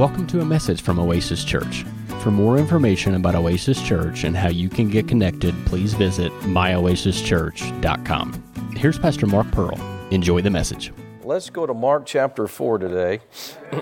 [0.00, 1.84] Welcome to a message from Oasis Church.
[2.22, 8.72] For more information about Oasis Church and how you can get connected, please visit myoasischurch.com.
[8.76, 9.78] Here's Pastor Mark Pearl.
[10.10, 10.90] Enjoy the message.
[11.22, 13.20] Let's go to Mark chapter 4 today.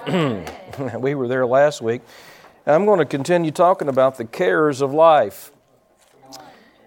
[0.99, 2.03] we were there last week.
[2.67, 5.53] I'm going to continue talking about the cares of life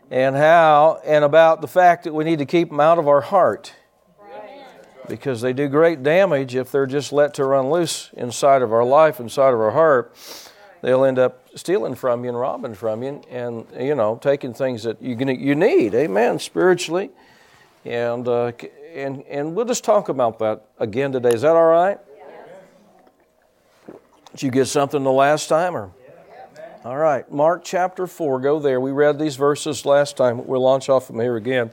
[0.09, 3.21] and how, and about the fact that we need to keep them out of our
[3.21, 3.75] heart
[5.11, 8.85] because they do great damage if they're just let to run loose inside of our
[8.85, 10.15] life, inside of our heart.
[10.81, 14.83] They'll end up stealing from you and robbing from you, and you know, taking things
[14.83, 17.11] that you you need, amen, spiritually,
[17.83, 18.53] and uh,
[18.95, 21.33] and and we'll just talk about that again today.
[21.33, 21.99] Is that all right?
[24.31, 25.91] Did you get something the last time, or?
[26.83, 28.81] All right, Mark chapter 4, go there.
[28.81, 30.47] We read these verses last time.
[30.47, 31.69] We'll launch off from here again.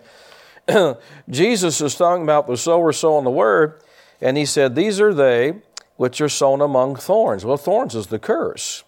[1.30, 3.80] Jesus is talking about the sower sowing the word,
[4.20, 5.54] and he said, These are they
[5.96, 7.45] which are sown among thorns.
[7.45, 8.84] Well, thorns is the curse,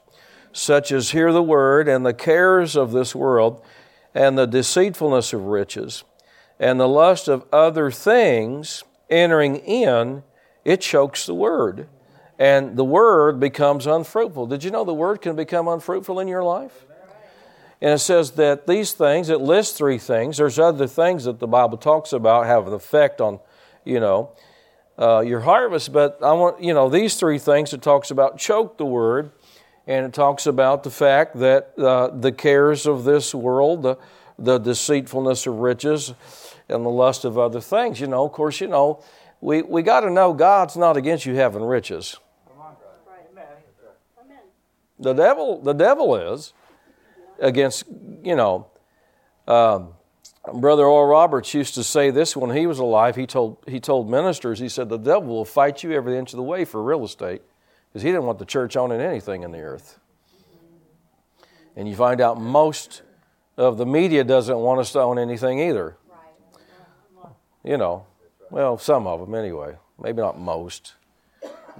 [0.52, 3.62] such as hear the word and the cares of this world,
[4.14, 6.04] and the deceitfulness of riches,
[6.58, 10.22] and the lust of other things entering in,
[10.64, 11.88] it chokes the word.
[12.38, 14.46] And the word becomes unfruitful.
[14.46, 16.86] Did you know the word can become unfruitful in your life?
[17.82, 20.36] And it says that these things, it lists three things.
[20.36, 23.40] There's other things that the Bible talks about have an effect on,
[23.84, 24.32] you know,
[24.98, 25.92] uh, your harvest.
[25.92, 29.30] But I want, you know, these three things it talks about choke the word,
[29.86, 33.96] and it talks about the fact that uh, the cares of this world, the,
[34.38, 36.12] the deceitfulness of riches,
[36.68, 37.98] and the lust of other things.
[37.98, 39.02] You know, of course, you know,
[39.40, 42.18] we, we got to know God's not against you having riches.
[44.98, 46.52] The devil, the devil is
[47.40, 47.84] against,
[48.22, 48.66] you know,
[49.48, 49.94] um,
[50.54, 53.16] Brother Oral Roberts used to say this when he was alive.
[53.16, 56.38] He told, he told ministers, he said, the devil will fight you every inch of
[56.38, 57.42] the way for real estate
[57.88, 59.98] because he didn't want the church owning anything in the earth.
[61.76, 63.02] And you find out most
[63.56, 65.96] of the media doesn't want us to own anything either.
[67.62, 68.06] You know,
[68.50, 69.76] well, some of them anyway.
[70.02, 70.94] Maybe not most,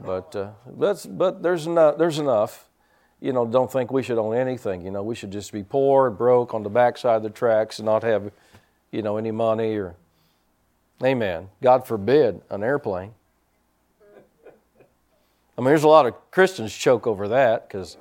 [0.04, 1.96] but uh, but, but there's enough.
[1.96, 2.68] There's enough
[3.20, 4.82] you know, don't think we should own anything.
[4.82, 7.78] You know, we should just be poor and broke on the backside of the tracks
[7.78, 8.32] and not have,
[8.90, 9.94] you know, any money or,
[11.02, 11.48] amen.
[11.62, 13.12] God forbid an airplane.
[14.46, 17.98] I mean, there's a lot of Christians choke over that because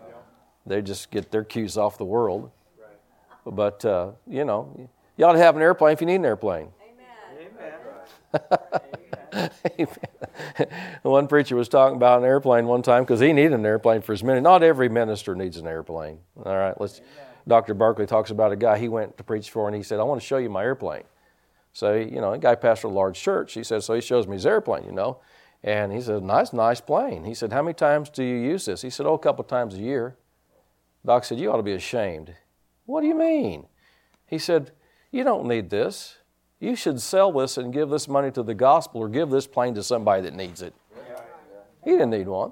[0.65, 2.51] they just get their cues off the world.
[3.45, 6.69] But, uh, you know, you ought to have an airplane if you need an airplane.
[8.73, 9.51] Amen.
[9.79, 10.67] Amen.
[11.03, 14.13] one preacher was talking about an airplane one time because he needed an airplane for
[14.13, 14.41] his ministry.
[14.41, 16.19] Not every minister needs an airplane.
[16.45, 17.01] All right, let's.
[17.47, 17.73] Dr.
[17.73, 20.21] Barkley talks about a guy he went to preach for, and he said, "I want
[20.21, 21.03] to show you my airplane."
[21.73, 23.53] So you know, a guy pastored a large church.
[23.53, 25.19] He said, so he shows me his airplane, you know,
[25.63, 28.81] and he said, "Nice, nice plane." He said, "How many times do you use this?"
[28.81, 30.17] He said, "Oh, a couple times a year."
[31.05, 32.35] Doc said, "You ought to be ashamed."
[32.85, 33.67] What do you mean?
[34.25, 34.71] He said,
[35.11, 36.17] "You don't need this."
[36.59, 39.73] You should sell this and give this money to the gospel or give this plane
[39.75, 40.73] to somebody that needs it.
[41.83, 42.51] He didn't need one.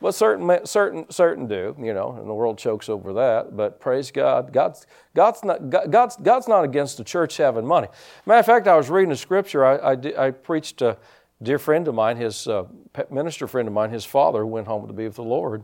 [0.00, 3.56] But certain, certain, certain do, you know, and the world chokes over that.
[3.56, 7.88] But praise God, God's, God's, not, God's, God's not against the church having money.
[8.26, 9.64] Matter of fact, I was reading a scripture.
[9.64, 10.98] I, I, I preached a
[11.42, 12.64] dear friend of mine, his uh,
[13.10, 15.62] minister friend of mine, his father went home to be with the Lord.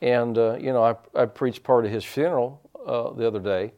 [0.00, 3.72] And, uh, you know, I, I preached part of his funeral uh, the other day.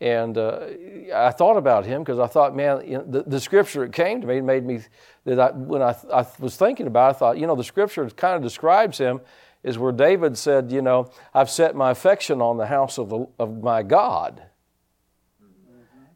[0.00, 0.66] And uh,
[1.14, 4.22] I thought about him because I thought, man, you know, the, the, scripture that came
[4.22, 4.80] to me made me,
[5.24, 8.08] that I, when I, I was thinking about it, I thought, you know, the scripture
[8.08, 9.20] kind of describes him
[9.62, 13.26] is where David said, you know, I've set my affection on the house of, the,
[13.38, 14.42] of my God.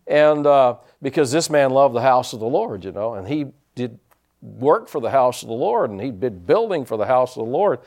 [0.07, 3.47] And uh, because this man loved the house of the Lord, you know, and he
[3.75, 3.99] did
[4.41, 7.45] work for the house of the Lord and he'd been building for the house of
[7.45, 7.81] the Lord.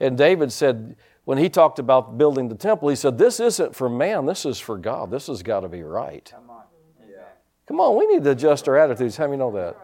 [0.00, 3.88] And David said, when he talked about building the temple, he said, This isn't for
[3.88, 5.10] man, this is for God.
[5.10, 6.30] This has got to be right.
[6.34, 6.62] Come on.
[7.00, 7.22] Yeah.
[7.66, 9.16] Come on, we need to adjust our attitudes.
[9.16, 9.76] How many know that?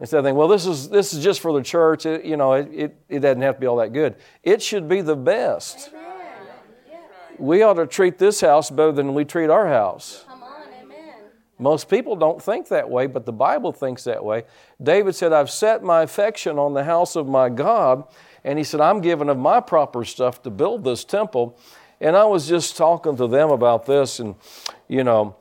[0.00, 2.54] Instead of thinking, well, this is, this is just for the church, it, you know,
[2.54, 4.16] it, it, it doesn't have to be all that good.
[4.42, 5.90] It should be the best.
[5.90, 6.02] Amen.
[7.38, 10.24] We ought to treat this house better than we treat our house.
[10.28, 10.64] Come on,
[11.58, 14.44] Most people don't think that way, but the Bible thinks that way.
[14.82, 18.04] David said, I've set my affection on the house of my God.
[18.44, 21.58] And he said, I'm giving of my proper stuff to build this temple.
[22.00, 24.34] And I was just talking to them about this and,
[24.88, 25.36] you know,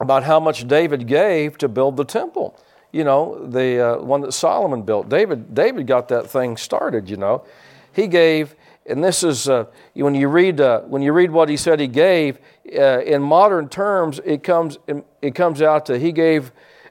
[0.00, 2.58] about how much David gave to build the temple.
[2.90, 5.08] You know, the uh, one that Solomon built.
[5.08, 7.44] David, David got that thing started, you know.
[7.92, 8.56] He gave,
[8.86, 11.86] and this is, uh, when, you read, uh, when you read what he said he
[11.86, 12.38] gave,
[12.76, 14.78] uh, in modern terms, it comes,
[15.22, 16.50] it comes out to he gave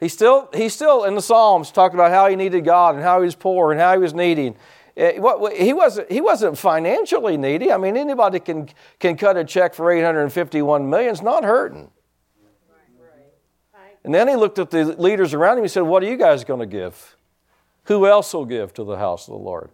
[0.00, 3.20] He still, he still in the Psalms talked about how he needed God and how
[3.20, 4.54] he was poor and how he was needy.
[4.96, 5.20] Eh,
[5.56, 7.70] he wasn't, he wasn't financially needy.
[7.70, 8.68] I mean, anybody can,
[8.98, 11.12] can cut a check for 851 million.
[11.12, 11.88] It's not hurting.
[14.02, 16.42] And then he looked at the leaders around him He said, What are you guys
[16.42, 17.16] going to give?
[17.84, 19.70] Who else will give to the house of the Lord?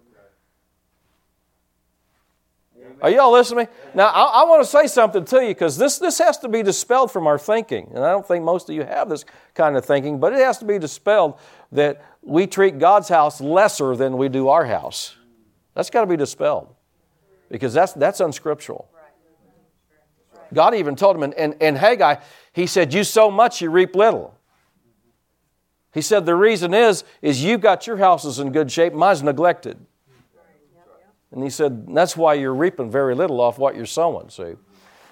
[3.02, 3.78] Are y'all listening to me?
[3.94, 6.62] Now, I, I want to say something to you because this, this has to be
[6.62, 7.90] dispelled from our thinking.
[7.94, 10.58] And I don't think most of you have this kind of thinking, but it has
[10.58, 11.38] to be dispelled
[11.72, 15.14] that we treat God's house lesser than we do our house.
[15.74, 16.74] That's got to be dispelled
[17.50, 18.88] because that's, that's unscriptural.
[20.54, 22.16] God even told him in, in, in Haggai,
[22.52, 24.38] He said, You sow much, you reap little.
[25.92, 29.84] He said, The reason is, is you've got your houses in good shape, mine's neglected.
[31.36, 34.54] And he said, That's why you're reaping very little off what you're sowing, see?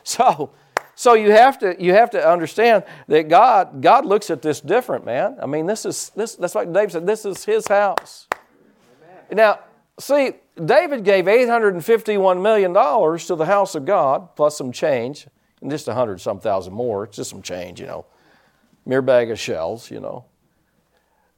[0.07, 0.51] So,
[0.95, 5.07] so you have to you have to understand that God God looks at this different,
[5.07, 5.39] man.
[5.41, 8.29] I mean, this is this that's like David said, this is his house.
[8.35, 9.25] Amen.
[9.33, 9.61] Now,
[9.99, 10.33] see,
[10.63, 15.27] David gave $851 million to the house of God, plus some change,
[15.63, 17.05] and just a hundred some thousand more.
[17.05, 18.05] It's just some change, you know.
[18.85, 20.27] Mere bag of shells, you know.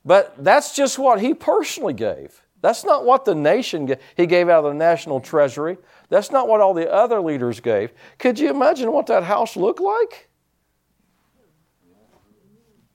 [0.05, 2.43] But that's just what he personally gave.
[2.67, 3.95] That's not what the nation.
[4.17, 5.79] He gave out of the national treasury.
[6.09, 7.93] That's not what all the other leaders gave.
[8.19, 10.29] Could you imagine what that house looked like?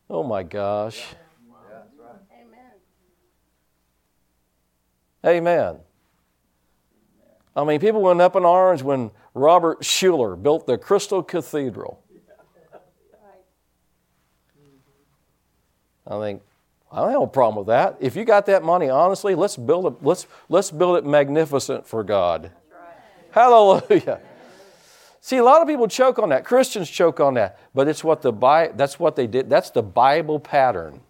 [0.10, 1.02] Oh my gosh.
[5.26, 5.48] Amen.
[5.48, 5.80] Amen.
[7.56, 12.04] I mean, people went up in arms when Robert Schuller built the Crystal Cathedral.
[16.06, 16.42] I think
[16.92, 17.98] I don't have a problem with that.
[18.00, 19.94] If you got that money, honestly, let's build it.
[20.02, 22.52] Let's let's build it magnificent for God.
[23.32, 24.20] Hallelujah.
[25.22, 26.44] See, a lot of people choke on that.
[26.44, 29.50] Christians choke on that, but it's what the Bi- that's what they did.
[29.50, 31.02] That's the Bible pattern.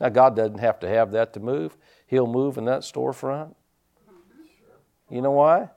[0.00, 1.76] Now, God doesn't have to have that to move.
[2.06, 3.54] He'll move in that storefront.
[5.10, 5.70] You know why?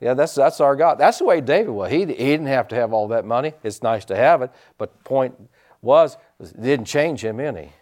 [0.00, 0.98] Yeah, that's that's our God.
[0.98, 1.90] That's the way David was.
[1.90, 3.52] He, he didn't have to have all that money.
[3.62, 5.34] It's nice to have it, but the point
[5.80, 7.72] was, it didn't change him any.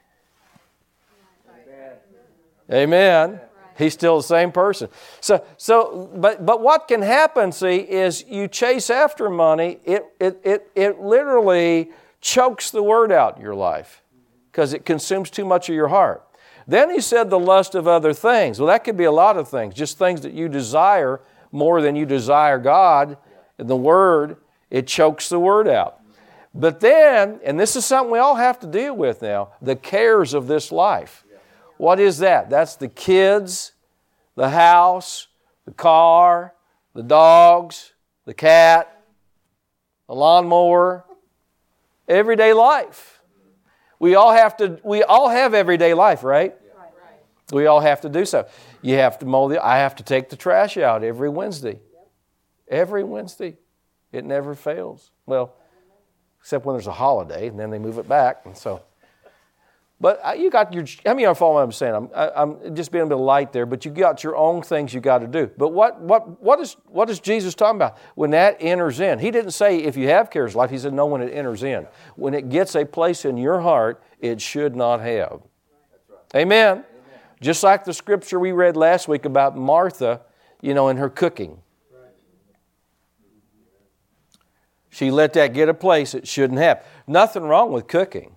[2.73, 3.41] Amen.
[3.77, 4.89] He's still the same person.
[5.21, 10.41] So, so but, but what can happen, see, is you chase after money, it, it,
[10.45, 11.91] it, it literally
[12.21, 14.03] chokes the word out in your life
[14.51, 16.23] because it consumes too much of your heart.
[16.67, 18.59] Then he said the lust of other things.
[18.59, 21.21] Well, that could be a lot of things, just things that you desire
[21.53, 23.19] more than you desire God.
[23.59, 24.37] And the word,
[24.71, 26.01] it chokes the word out.
[26.55, 30.33] But then, and this is something we all have to deal with now, the cares
[30.33, 31.24] of this life.
[31.85, 32.49] What is that?
[32.49, 33.73] That's the kids,
[34.37, 35.29] the house,
[35.67, 36.55] the car,
[36.95, 37.93] the dogs,
[38.25, 39.03] the cat,
[40.07, 41.05] the lawnmower,
[42.09, 43.21] everyday life.
[43.99, 46.55] We all have to we all have everyday life, right?
[47.53, 48.49] We all have to do so.
[48.81, 51.81] You have to mow the I have to take the trash out every Wednesday.
[52.67, 53.59] Every Wednesday.
[54.11, 55.11] It never fails.
[55.27, 55.55] Well,
[56.41, 58.81] except when there's a holiday and then they move it back and so
[60.05, 61.95] but you got your, how many of you follow what I'm saying?
[61.95, 64.93] I'm, I, am just being a bit light there, but you got your own things
[64.93, 65.51] you got to do.
[65.57, 69.19] But what, what, what, is, what is Jesus talking about when that enters in?
[69.19, 71.87] He didn't say if you have cares life, he said no when it enters in.
[72.17, 75.41] When it gets a place in your heart, it should not have.
[76.37, 76.71] Amen.
[76.71, 76.85] Amen.
[77.41, 80.21] Just like the scripture we read last week about Martha,
[80.61, 81.63] you know, in her cooking.
[84.91, 86.85] She let that get a place it shouldn't have.
[87.07, 88.37] Nothing wrong with cooking.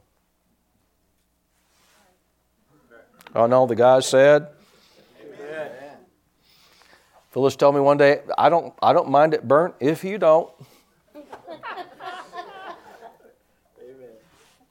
[3.37, 4.47] Oh no, the guy said.
[5.21, 5.69] Amen.
[7.29, 10.49] Phyllis told me one day, I don't, I don't mind it burnt if you don't.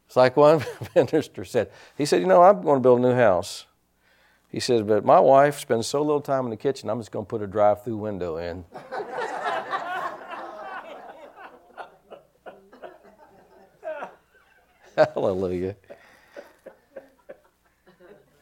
[0.06, 0.64] It's like one
[0.96, 1.70] minister said.
[1.96, 3.66] He said, You know, I'm going to build a new house.
[4.48, 7.24] He said, But my wife spends so little time in the kitchen, I'm just going
[7.24, 8.64] to put a drive through window in.
[15.14, 15.76] Hallelujah.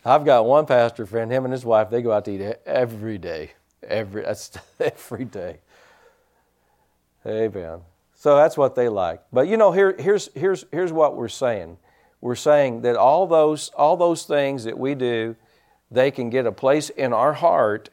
[0.05, 3.19] I've got one pastor friend, him and his wife, they go out to eat every
[3.19, 3.53] day.
[3.83, 5.59] Every that's every day.
[7.27, 7.81] Amen.
[8.15, 9.23] So that's what they like.
[9.33, 11.79] But you know, here, here's here's here's what we're saying.
[12.21, 15.37] We're saying that all those all those things that we do,
[15.91, 17.89] they can get a place in our heart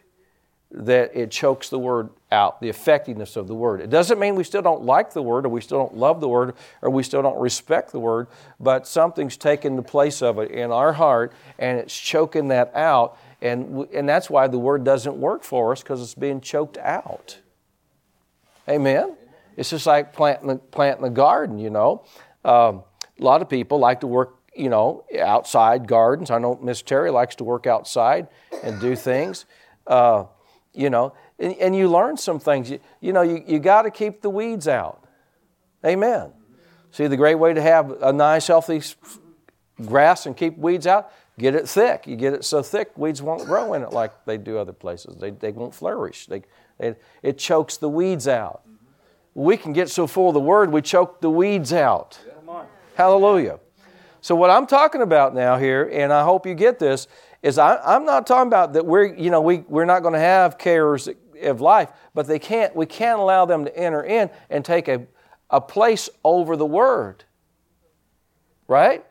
[0.74, 3.82] that it chokes the word out, the effectiveness of the word.
[3.82, 6.30] It doesn't mean we still don't like the word or we still don't love the
[6.30, 8.28] word or we still don't respect the word,
[8.60, 13.18] but something's taken the place of it in our heart and it's choking that out.
[13.42, 17.40] And, and that's why the word doesn't work for us because it's being choked out.
[18.70, 19.16] Amen?
[19.58, 22.06] It's just like planting, planting a garden, you know.
[22.46, 22.84] Um,
[23.20, 26.32] a lot of people like to work, you know, outside gardens.
[26.32, 28.28] I know Miss Terry likes to work outside
[28.64, 29.46] and do things.
[29.86, 30.26] Uh,
[30.74, 32.70] you know, and, and, you learn some things.
[32.70, 35.04] You, you know, you, you got to keep the weeds out.
[35.86, 36.32] Amen.
[36.92, 38.82] See, the great way to have a nice, healthy
[39.86, 42.06] grass and keep weeds out, get it thick.
[42.06, 45.18] You get it so thick, weeds won't grow in it like they do other places.
[45.18, 46.28] They, they won't flourish.
[46.28, 46.44] They,
[46.78, 48.62] they, it chokes the weeds out.
[49.34, 52.20] We can get so full of the Word, we choke the weeds out.
[52.96, 53.60] Hallelujah.
[54.20, 57.08] So, what I'm talking about now here, and I hope you get this,
[57.44, 60.20] is I, am not talking about that we're, you know, we, we're not going to
[60.20, 61.10] have cares
[61.42, 65.08] of life, but they can't, we can't allow them to enter in and take a,
[65.50, 67.24] a place over the Word.
[68.68, 69.04] Right?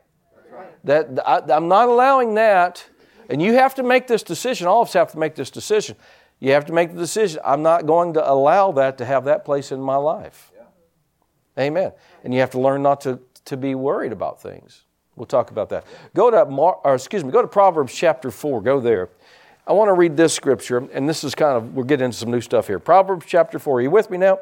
[0.51, 0.85] right.
[0.85, 2.85] That I, I'm not allowing that.
[3.29, 4.67] And you have to make this decision.
[4.67, 5.95] All of us have to make this decision.
[6.39, 7.39] You have to make the decision.
[7.45, 10.51] I'm not going to allow that to have that place in my life.
[10.55, 11.63] Yeah.
[11.63, 11.91] Amen.
[12.23, 14.85] And you have to learn not to, to be worried about things.
[15.21, 15.85] We'll talk about that.
[16.15, 18.59] Go to Mar- or excuse me, go to Proverbs chapter 4.
[18.59, 19.09] Go there.
[19.67, 22.31] I want to read this scripture, and this is kind of we're getting into some
[22.31, 22.79] new stuff here.
[22.79, 23.77] Proverbs chapter 4.
[23.77, 24.39] Are you with me now?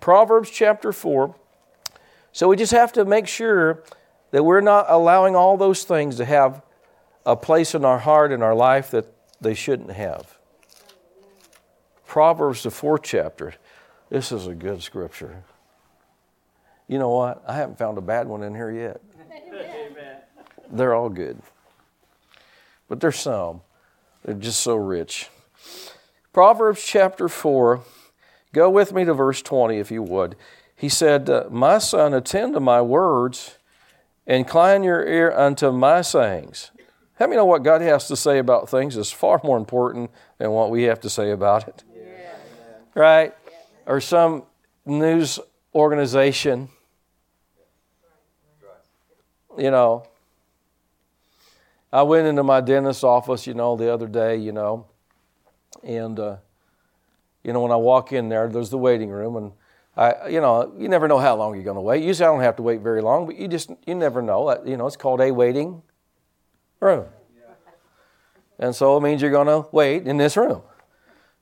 [0.00, 1.36] Proverbs chapter 4.
[2.32, 3.84] So we just have to make sure
[4.32, 6.62] that we're not allowing all those things to have
[7.24, 9.06] a place in our heart and our life that
[9.40, 10.36] they shouldn't have.
[12.08, 13.54] Proverbs, the fourth chapter.
[14.10, 15.44] This is a good scripture.
[16.88, 17.44] You know what?
[17.46, 19.00] I haven't found a bad one in here yet.
[20.70, 21.40] They're all good.
[22.88, 23.62] But there's some.
[24.24, 25.28] They're just so rich.
[26.32, 27.80] Proverbs chapter 4.
[28.52, 30.36] Go with me to verse 20 if you would.
[30.74, 33.58] He said, uh, My son, attend to my words,
[34.26, 36.70] incline your ear unto my sayings.
[37.18, 40.50] Let me know what God has to say about things is far more important than
[40.50, 41.82] what we have to say about it?
[41.94, 42.34] Yeah.
[42.94, 43.34] Right?
[43.86, 44.42] Or some
[44.84, 45.40] news
[45.74, 46.68] organization,
[49.56, 50.06] you know,
[51.92, 54.86] I went into my dentist's office, you know, the other day, you know,
[55.82, 56.36] and, uh,
[57.44, 59.52] you know, when I walk in there, there's the waiting room, and
[59.96, 62.02] I, you know, you never know how long you're going to wait.
[62.02, 64.62] Usually I don't have to wait very long, but you just, you never know.
[64.64, 65.82] You know, it's called a waiting
[66.80, 67.06] room.
[68.58, 70.62] And so it means you're going to wait in this room.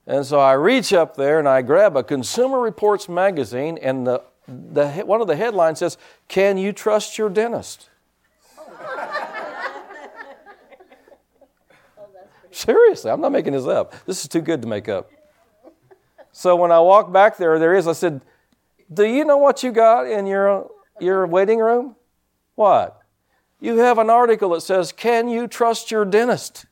[0.07, 4.23] And so I reach up there and I grab a Consumer Reports magazine, and the,
[4.47, 5.97] the, one of the headlines says,
[6.29, 7.89] Can you trust your dentist?
[12.54, 13.94] Seriously, I'm not making this up.
[14.06, 15.11] This is too good to make up.
[16.30, 18.20] So when I walked back there, there is, I said,
[18.92, 20.70] Do you know what you got in your,
[21.00, 21.96] your waiting room?
[22.54, 23.00] What?
[23.61, 26.66] You have an article that says, Can you trust your dentist?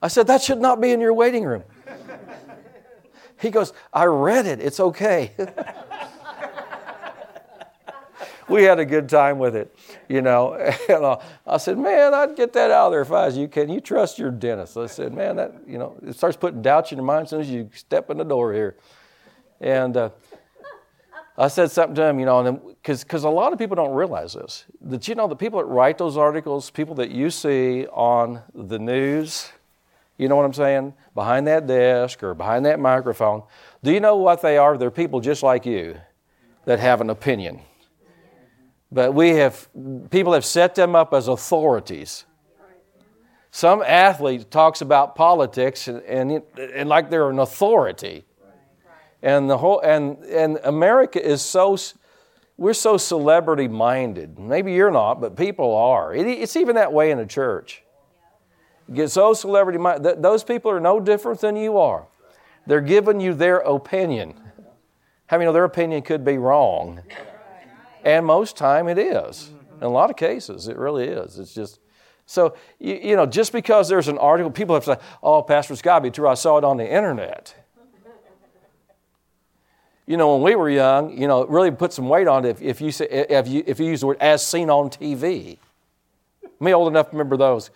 [0.00, 1.64] I said, That should not be in your waiting room.
[3.40, 4.60] He goes, I read it.
[4.60, 5.32] It's okay.
[8.50, 9.74] we had a good time with it,
[10.08, 10.54] you know.
[10.88, 13.46] And uh, I said, man, I'd get that out of there if I was you.
[13.46, 14.76] Can you trust your dentist?
[14.76, 17.40] I said, man, that, you know, it starts putting doubts in your mind as soon
[17.40, 18.76] as you step in the door here.
[19.60, 20.10] And uh,
[21.38, 24.64] I said something to him, you know, because a lot of people don't realize this.
[24.80, 28.78] That, you know, the people that write those articles, people that you see on the
[28.78, 29.52] news,
[30.18, 30.94] you know what I'm saying?
[31.14, 33.42] Behind that desk or behind that microphone,
[33.82, 34.76] do you know what they are?
[34.76, 35.96] They're people just like you
[36.64, 37.60] that have an opinion.
[38.92, 39.68] But we have,
[40.10, 42.24] people have set them up as authorities.
[43.52, 48.24] Some athlete talks about politics and, and, and like they're an authority.
[49.22, 51.76] And the whole and and America is so
[52.56, 54.38] we're so celebrity minded.
[54.38, 56.14] Maybe you're not, but people are.
[56.14, 57.82] It, it's even that way in a church.
[58.92, 60.22] Get so celebrity minded.
[60.22, 62.06] Those people are no different than you are.
[62.66, 64.34] They're giving you their opinion.
[65.26, 67.02] How many know their opinion could be wrong?
[68.04, 69.50] And most time it is.
[69.80, 71.38] In a lot of cases, it really is.
[71.38, 71.80] It's just
[72.26, 75.72] so you, you know, just because there's an article, people have to say, "Oh, Pastor,
[75.72, 76.28] it's got to be true.
[76.28, 77.54] I saw it on the internet."
[80.06, 82.50] You know, when we were young, you know, it really put some weight on it
[82.50, 85.58] if, if you say, if you if you use the word "as seen on TV."
[86.60, 87.70] Me old enough to remember those.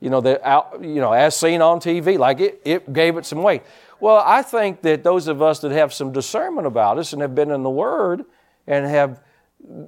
[0.00, 3.24] You know, the out, you know, as seen on TV, like it, it gave it
[3.24, 3.62] some weight.
[4.00, 7.34] Well, I think that those of us that have some discernment about us and have
[7.34, 8.24] been in the Word
[8.66, 9.20] and have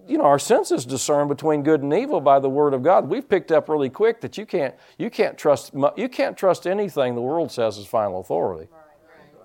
[0.07, 3.09] you know, our senses discern between good and evil by the word of God.
[3.09, 7.15] We've picked up really quick that you can't, you can't trust, you can't trust anything
[7.15, 8.69] the world says is final authority.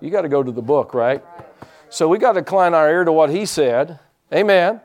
[0.00, 1.22] You got to go to the book, right?
[1.88, 4.00] So we got to incline our ear to what he said.
[4.32, 4.80] Amen.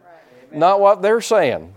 [0.52, 1.76] Not what they're saying.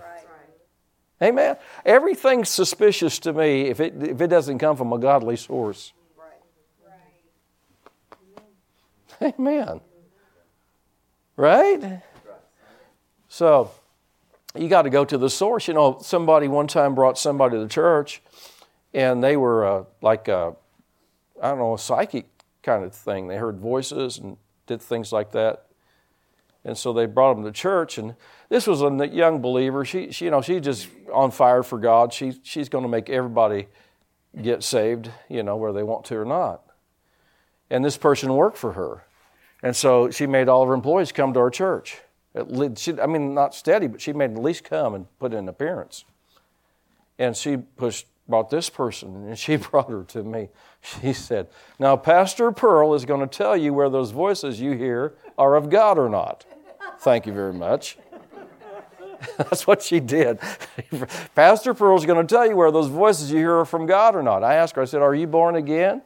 [1.22, 1.56] Amen.
[1.84, 5.92] Everything's suspicious to me if it, if it doesn't come from a godly source.
[9.22, 9.80] Amen.
[11.36, 12.02] Right?
[13.32, 13.70] So
[14.54, 15.66] you got to go to the source.
[15.66, 18.20] You know, somebody one time brought somebody to the church,
[18.92, 20.52] and they were uh, like, I
[21.40, 22.26] don't know, a psychic
[22.62, 23.28] kind of thing.
[23.28, 24.36] They heard voices and
[24.66, 25.64] did things like that.
[26.62, 28.16] And so they brought them to church, and
[28.50, 29.86] this was a young believer.
[29.86, 32.12] She, she you know, she's just on fire for God.
[32.12, 33.68] She, she's going to make everybody
[34.42, 36.64] get saved, you know, whether they want to or not.
[37.70, 39.04] And this person worked for her.
[39.62, 41.96] And so she made all of her employees come to our church.
[42.34, 46.04] I mean, not steady, but she made at least come and put in an appearance.
[47.18, 50.48] And she pushed, brought this person, and she brought her to me.
[50.80, 51.48] She said,
[51.78, 55.68] Now, Pastor Pearl is going to tell you where those voices you hear are of
[55.68, 56.44] God or not.
[57.00, 57.98] Thank you very much.
[59.36, 60.38] That's what she did.
[61.34, 64.16] Pastor Pearl is going to tell you where those voices you hear are from God
[64.16, 64.42] or not.
[64.42, 66.02] I asked her, I said, Are you born again?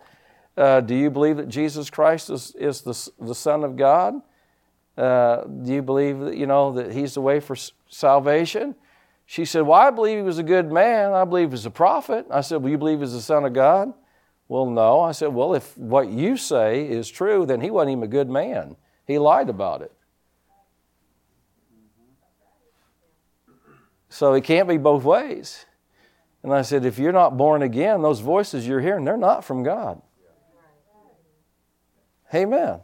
[0.56, 4.23] Uh, do you believe that Jesus Christ is, is the, the Son of God?
[4.97, 7.57] Uh, do you believe that, you know, that he's the way for
[7.88, 8.75] salvation?
[9.26, 11.12] She said, Well, I believe he was a good man.
[11.12, 12.26] I believe he's a prophet.
[12.31, 13.93] I said, Well, you believe he's the Son of God?
[14.49, 15.00] Well, no.
[15.00, 18.31] I said, Well, if what you say is true, then he wasn't even a good
[18.31, 18.76] man.
[19.07, 19.93] He lied about it.
[24.09, 25.67] So it can't be both ways.
[26.43, 29.62] And I said, If you're not born again, those voices you're hearing, they're not from
[29.62, 30.00] God.
[32.33, 32.81] Amen.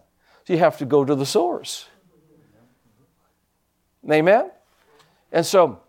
[0.47, 1.89] You have to go to the source.
[4.11, 4.51] Amen?
[5.31, 5.81] And so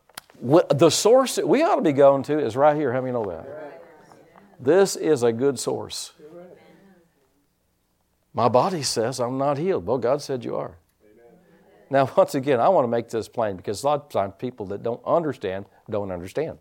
[0.42, 2.94] the source that we ought to be going to is right here.
[2.94, 3.82] How many know that?
[4.60, 6.14] This is a good source.
[8.34, 9.86] My body says I'm not healed.
[9.86, 10.78] Well, God said you are.
[11.90, 14.66] Now, once again, I want to make this plain because a lot of times people
[14.68, 16.58] that don't understand don't understand.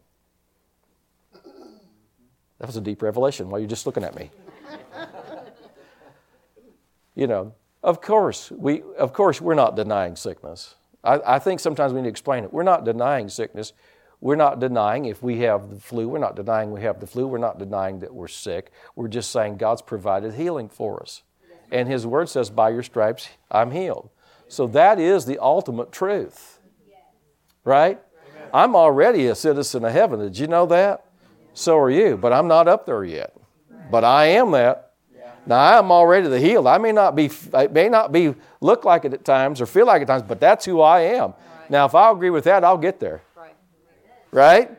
[2.58, 4.30] That was a deep revelation while you're just looking at me.
[7.16, 10.76] you know, of course, we of course we're not denying sickness.
[11.04, 12.52] I, I think sometimes we need to explain it.
[12.52, 13.72] We're not denying sickness.
[14.20, 16.08] We're not denying if we have the flu.
[16.08, 17.26] We're not denying we have the flu.
[17.26, 18.70] We're not denying that we're sick.
[18.94, 21.22] We're just saying God's provided healing for us.
[21.72, 24.10] And His Word says, By your stripes, I'm healed.
[24.46, 26.60] So that is the ultimate truth.
[27.64, 28.00] Right?
[28.54, 30.20] I'm already a citizen of heaven.
[30.20, 31.06] Did you know that?
[31.54, 32.16] So are you.
[32.16, 33.34] But I'm not up there yet.
[33.90, 34.91] But I am that.
[35.46, 36.66] Now I'm already the healed.
[36.66, 39.86] I may not be, it may not be look like it at times or feel
[39.86, 41.30] like it at times, but that's who I am.
[41.30, 41.70] Right.
[41.70, 43.22] Now, if I agree with that, I'll get there.
[43.34, 43.56] Right.
[44.30, 44.70] right?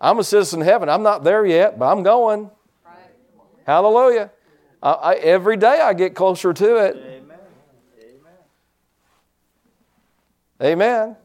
[0.00, 0.88] I'm a citizen of heaven.
[0.88, 2.50] I'm not there yet, but I'm going.
[2.84, 2.94] Right.
[3.66, 4.30] Hallelujah.
[4.82, 6.96] I, I, every day I get closer to it.
[6.96, 7.38] Amen.
[10.62, 11.16] Amen.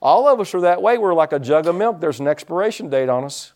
[0.00, 0.98] All of us are that way.
[0.98, 2.00] We're like a jug of milk.
[2.00, 3.52] There's an expiration date on us.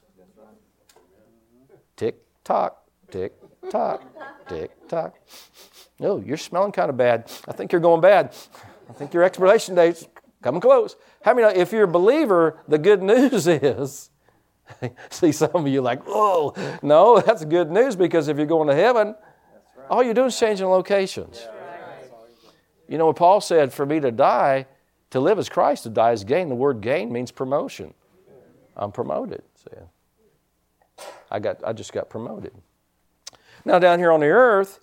[1.97, 3.40] Tick tock, tick
[3.71, 4.03] tock,
[4.49, 5.15] tick tock.
[5.99, 7.31] No, you're smelling kind of bad.
[7.49, 8.35] I think you're going bad.
[8.89, 10.07] I think your expiration date's
[10.43, 10.97] coming close.
[11.23, 14.11] How many if you're a believer, the good news is
[15.11, 18.75] see some of you like, oh, no, that's good news because if you're going to
[18.75, 19.15] heaven,
[19.89, 21.47] all you're doing is changing locations.
[22.89, 24.67] You know what Paul said, for me to die,
[25.11, 26.49] to live as Christ, to die as gain.
[26.49, 27.95] The word gain means promotion.
[28.77, 29.43] I'm promoted.
[29.57, 31.05] See?
[31.31, 32.53] I got I just got promoted.
[33.65, 34.81] Now, down here on the earth,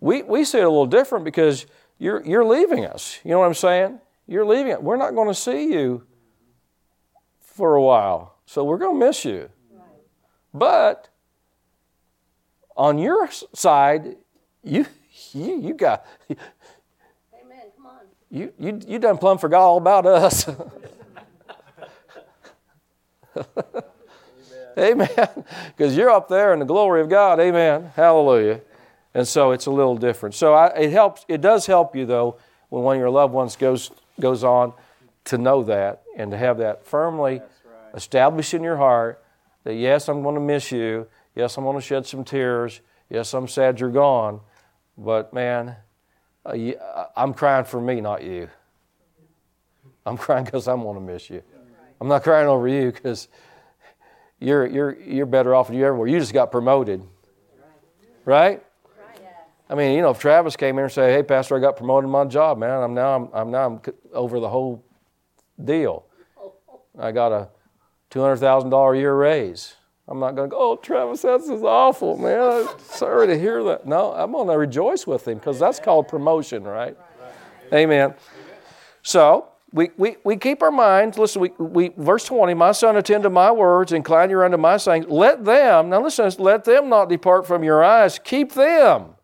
[0.00, 1.66] we, we see it a little different because
[1.98, 3.18] you're, you're leaving us.
[3.24, 4.00] You know what I'm saying?
[4.26, 4.82] You're leaving it.
[4.82, 6.06] We're not going to see you
[7.40, 9.50] for a while, so we're going to miss you.
[10.52, 11.08] But
[12.76, 14.16] on your side,
[14.62, 14.86] you,
[15.32, 16.06] you, you got.
[16.30, 16.38] Amen.
[17.76, 18.00] Come on.
[18.30, 20.48] You, you, you done plumb forgot all about us.
[24.78, 25.08] Amen.
[25.76, 27.40] Because you're up there in the glory of God.
[27.40, 27.92] Amen.
[27.96, 28.60] Hallelujah.
[29.14, 30.34] And so it's a little different.
[30.34, 31.24] So I, it helps.
[31.28, 32.36] It does help you though
[32.68, 34.74] when one of your loved ones goes goes on
[35.24, 37.94] to know that and to have that firmly right.
[37.94, 39.24] established in your heart
[39.64, 41.06] that yes, I'm going to miss you.
[41.34, 42.80] Yes, I'm going to shed some tears.
[43.08, 44.40] Yes, I'm sad you're gone.
[44.98, 45.76] But man,
[46.44, 48.50] uh, I'm crying for me, not you.
[50.04, 51.42] I'm crying because I'm going to miss you.
[52.00, 53.28] I'm not crying over you because
[54.46, 56.06] you're, you're, you're better off than you ever were.
[56.06, 57.02] You just got promoted.
[58.24, 58.62] Right?
[59.68, 62.04] I mean, you know, if Travis came here and said, "Hey, Pastor, I got promoted
[62.04, 62.82] in my job, man.
[62.82, 63.80] I'm now I'm, I'm now I'm
[64.12, 64.84] over the whole
[65.62, 66.04] deal.
[66.96, 67.48] I got a
[68.12, 69.74] $200,000 a year raise.
[70.08, 72.40] I'm not going to go, oh, Travis, that's is awful, man.
[72.40, 73.86] I'm Sorry to hear that.
[73.86, 76.96] No, I'm going to rejoice with him because that's called promotion, right?
[77.72, 78.14] Amen.
[79.02, 83.24] So, we, we, we keep our minds, listen, we, we, verse 20, my son, attend
[83.24, 85.04] to my words, incline your unto my sayings.
[85.06, 88.18] Let them, now listen, let them not depart from your eyes.
[88.18, 89.16] Keep them.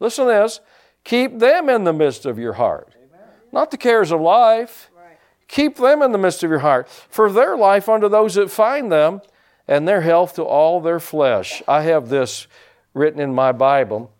[0.00, 0.60] Listen to this.
[1.04, 2.92] Keep them in the midst of your heart.
[2.96, 3.28] Amen.
[3.52, 4.90] Not the cares of life.
[4.96, 5.16] Right.
[5.46, 6.88] Keep them in the midst of your heart.
[6.88, 9.20] For their life unto those that find them,
[9.68, 11.62] and their health to all their flesh.
[11.66, 12.46] I have this
[12.92, 14.10] written in my Bible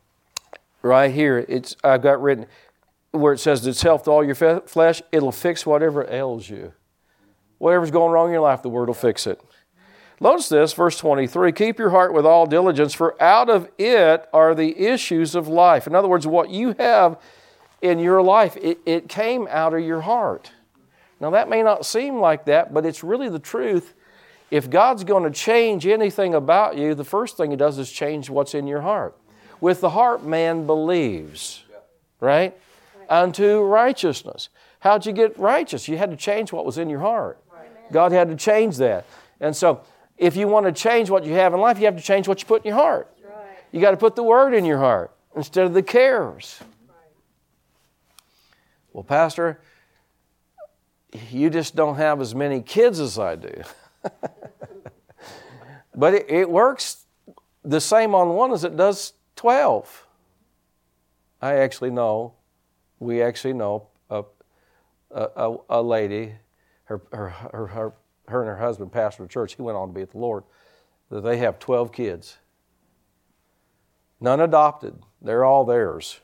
[0.82, 1.44] right here.
[1.48, 2.46] It's I've got written
[3.14, 5.02] where it says it's health to all your flesh.
[5.12, 6.72] It'll fix whatever ails you.
[7.58, 9.40] Whatever's going wrong in your life, the Word will fix it.
[10.20, 14.54] Notice this, verse 23 Keep your heart with all diligence, for out of it are
[14.54, 15.86] the issues of life.
[15.86, 17.20] In other words, what you have
[17.82, 20.52] in your life, it, it came out of your heart.
[21.20, 23.94] Now, that may not seem like that, but it's really the truth
[24.54, 28.30] if God's going to change anything about you, the first thing He does is change
[28.30, 29.16] what's in your heart.
[29.60, 31.64] With the heart, man believes,
[32.20, 32.56] right?
[33.08, 34.48] Unto righteousness.
[34.80, 35.88] How'd you get righteous?
[35.88, 37.42] You had to change what was in your heart.
[37.92, 39.06] God had to change that.
[39.40, 39.82] And so,
[40.16, 42.40] if you want to change what you have in life, you have to change what
[42.40, 43.10] you put in your heart.
[43.72, 46.60] You got to put the word in your heart instead of the cares.
[48.92, 49.60] Well, Pastor,
[51.30, 53.62] you just don't have as many kids as I do.
[55.94, 57.04] but it, it, works
[57.64, 60.06] the same on one as it does 12.
[61.42, 62.34] I actually know,
[63.04, 64.24] we actually know a,
[65.10, 66.34] a, a lady,
[66.84, 67.92] her, her, her,
[68.28, 69.54] her, and her husband pastored a church.
[69.54, 70.44] He went on to be with the Lord.
[71.10, 72.38] That they have 12 kids.
[74.20, 75.02] None adopted.
[75.20, 76.20] They're all theirs,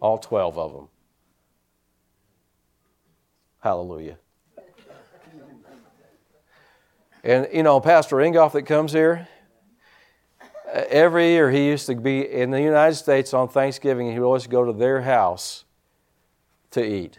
[0.00, 0.88] all 12 of them.
[3.58, 4.16] Hallelujah.
[7.22, 9.28] And, you know, Pastor Ingoff that comes here,
[10.72, 14.46] every year he used to be in the United States on Thanksgiving, he would always
[14.46, 15.64] go to their house
[16.72, 17.18] to eat.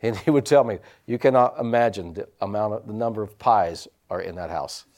[0.00, 3.88] And he would tell me, you cannot imagine the amount of the number of pies
[4.10, 4.84] are in that house.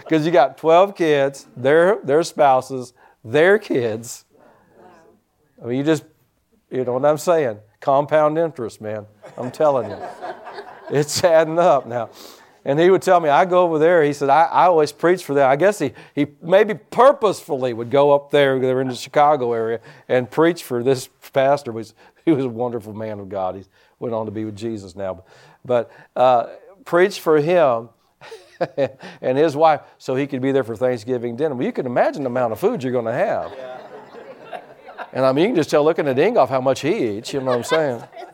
[0.00, 2.92] Because you got 12 kids, their, their spouses,
[3.24, 4.24] their kids.
[5.62, 6.04] I mean, you just,
[6.70, 7.58] you know what I'm saying?
[7.80, 9.06] Compound interest, man.
[9.36, 9.98] I'm telling you
[10.90, 12.10] it's adding up now.
[12.64, 14.02] And he would tell me, I go over there.
[14.02, 15.50] He said, I, I always preach for them.
[15.50, 19.52] I guess he, he maybe purposefully would go up there, they were in the Chicago
[19.52, 21.72] area, and preach for this pastor.
[21.72, 23.56] He was, he was a wonderful man of God.
[23.56, 23.64] He
[23.98, 25.24] went on to be with Jesus now.
[25.64, 26.46] But uh,
[26.84, 27.90] preach for him
[29.20, 31.54] and his wife so he could be there for Thanksgiving dinner.
[31.54, 33.52] Well, you can imagine the amount of food you're going to have.
[33.56, 33.80] Yeah.
[35.12, 37.40] And I mean, you can just tell looking at Ingoff how much he eats, you
[37.40, 38.02] know what I'm saying?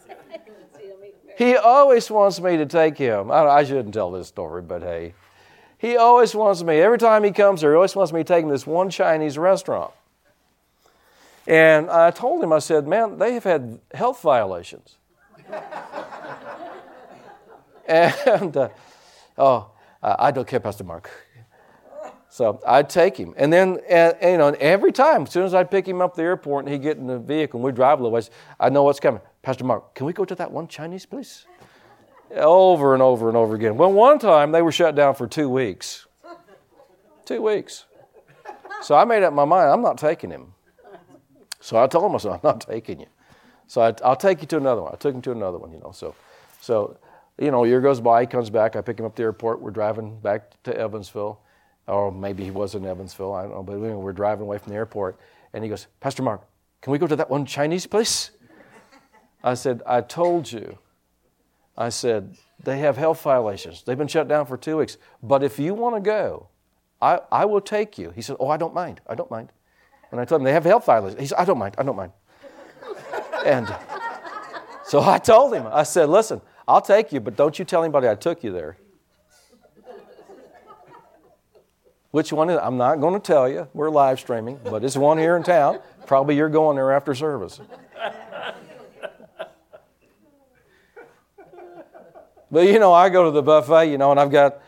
[1.40, 3.30] He always wants me to take him.
[3.30, 5.14] I, I shouldn't tell this story, but hey.
[5.78, 8.42] He always wants me, every time he comes here, he always wants me to take
[8.42, 9.90] him to this one Chinese restaurant.
[11.46, 14.96] And I told him, I said, man, they have had health violations.
[17.88, 18.68] and, uh,
[19.38, 19.70] oh,
[20.02, 21.10] I don't care, Pastor Mark.
[22.28, 23.32] So I'd take him.
[23.38, 26.16] And then, and, you know, every time, as soon as I'd pick him up at
[26.16, 28.28] the airport and he'd get in the vehicle and we'd drive a little ways,
[28.60, 29.22] I know what's coming.
[29.42, 31.46] Pastor Mark, can we go to that one Chinese place?
[32.34, 33.76] Over and over and over again.
[33.76, 36.06] Well, one time they were shut down for two weeks.
[37.24, 37.84] Two weeks.
[38.82, 40.54] So I made up my mind, I'm not taking him.
[41.60, 43.06] So I told myself, I'm not taking you.
[43.66, 44.92] So I, will take you to another one.
[44.92, 45.92] I took him to another one, you know.
[45.92, 46.14] So,
[46.60, 46.98] so,
[47.38, 49.22] you know, a year goes by, he comes back, I pick him up at the
[49.22, 51.40] airport, we're driving back to Evansville,
[51.86, 54.76] or maybe he was in Evansville, I don't know, but we're driving away from the
[54.76, 55.18] airport,
[55.52, 56.42] and he goes, Pastor Mark,
[56.82, 58.30] can we go to that one Chinese place?
[59.42, 60.78] I said, I told you.
[61.76, 63.82] I said, they have health violations.
[63.82, 64.98] They've been shut down for two weeks.
[65.22, 66.48] But if you want to go,
[67.00, 68.10] I, I will take you.
[68.10, 69.00] He said, Oh, I don't mind.
[69.06, 69.50] I don't mind.
[70.10, 71.20] And I told him, They have health violations.
[71.20, 71.74] He said, I don't mind.
[71.78, 72.12] I don't mind.
[73.46, 73.74] and
[74.84, 78.08] so I told him, I said, Listen, I'll take you, but don't you tell anybody
[78.08, 78.76] I took you there.
[82.10, 83.68] Which one is I'm not going to tell you.
[83.72, 85.78] We're live streaming, but it's one here in town.
[86.06, 87.60] Probably you're going there after service.
[92.50, 94.60] But you know, I go to the buffet, you know, and I've got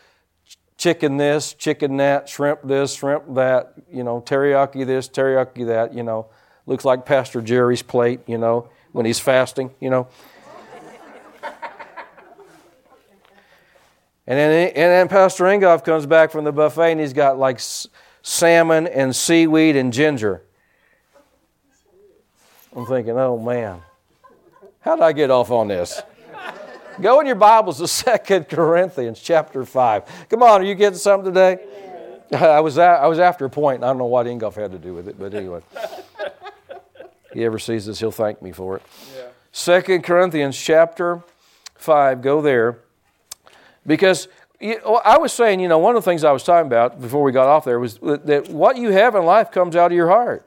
[0.76, 6.02] chicken this, chicken that, shrimp this, shrimp that, you know, teriyaki this, teriyaki that, you
[6.02, 6.26] know.
[6.66, 10.08] Looks like Pastor Jerry's plate, you know, when he's fasting, you know.
[14.24, 17.60] And then, and then Pastor Ingoff comes back from the buffet and he's got like
[18.22, 20.42] salmon and seaweed and ginger.
[22.74, 23.82] I'm thinking, oh man.
[24.80, 26.02] How did I get off on this?
[27.00, 30.28] Go in your Bibles to Second Corinthians chapter 5.
[30.28, 31.58] Come on, are you getting something today?
[32.32, 33.82] I was, I was after a point.
[33.82, 35.60] I don't know what Ingolf had to do with it, but anyway.
[37.32, 38.82] he ever sees this, he'll thank me for it.
[39.52, 41.22] Second Corinthians chapter
[41.76, 42.78] 5, go there.
[43.86, 44.28] Because
[44.60, 47.32] I was saying, you know, one of the things I was talking about before we
[47.32, 50.46] got off there was that what you have in life comes out of your heart.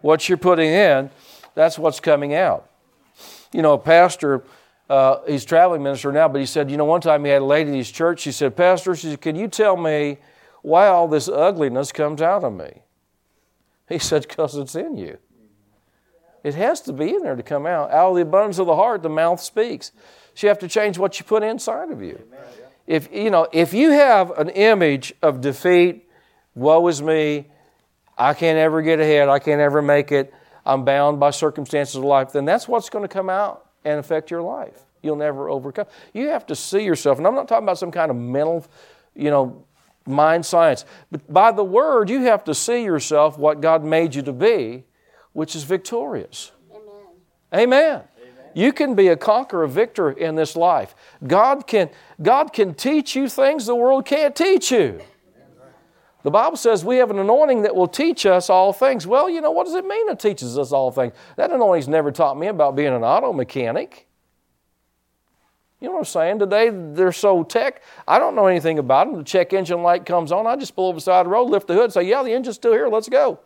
[0.00, 1.10] What you're putting in,
[1.54, 2.68] that's what's coming out
[3.52, 4.42] you know, a pastor,
[4.88, 7.44] uh, he's traveling minister now, but he said, you know, one time he had a
[7.44, 8.20] lady in his church.
[8.20, 10.18] She said, Pastor, she said, can you tell me
[10.62, 12.82] why all this ugliness comes out of me?
[13.88, 15.18] He said, because it's in you.
[16.42, 17.90] It has to be in there to come out.
[17.90, 19.92] Out of the abundance of the heart, the mouth speaks.
[20.34, 22.22] So you have to change what you put inside of you.
[22.86, 26.08] If you know, if you have an image of defeat,
[26.54, 27.48] woe is me,
[28.16, 30.32] I can't ever get ahead, I can't ever make it,
[30.64, 34.30] I'm bound by circumstances of life, then that's what's going to come out and affect
[34.30, 34.84] your life.
[35.02, 35.86] You'll never overcome.
[36.12, 38.66] You have to see yourself, and I'm not talking about some kind of mental,
[39.14, 39.64] you know,
[40.06, 44.22] mind science, but by the word, you have to see yourself what God made you
[44.22, 44.84] to be,
[45.32, 46.52] which is victorious.
[47.52, 47.62] Amen.
[47.62, 48.02] Amen.
[48.54, 50.94] You can be a conqueror, a victor in this life.
[51.26, 55.00] God can, God can teach you things the world can't teach you.
[56.24, 59.06] The Bible says we have an anointing that will teach us all things.
[59.06, 61.12] Well, you know, what does it mean it teaches us all things?
[61.36, 64.08] That anointing's never taught me about being an auto mechanic.
[65.80, 66.38] You know what I'm saying?
[66.40, 69.18] Today they're so tech, I don't know anything about them.
[69.18, 71.50] The check engine light comes on, I just pull over the side of the road,
[71.50, 73.38] lift the hood, say, Yeah, the engine's still here, let's go.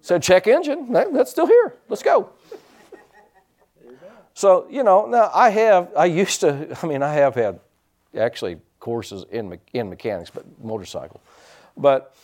[0.00, 2.30] Said check engine, that's still here, let's go.
[4.32, 7.60] So, you know, now I have, I used to, I mean, I have had
[8.16, 8.58] actually
[8.88, 11.20] courses in, me- in mechanics, but motorcycle.
[11.76, 12.14] But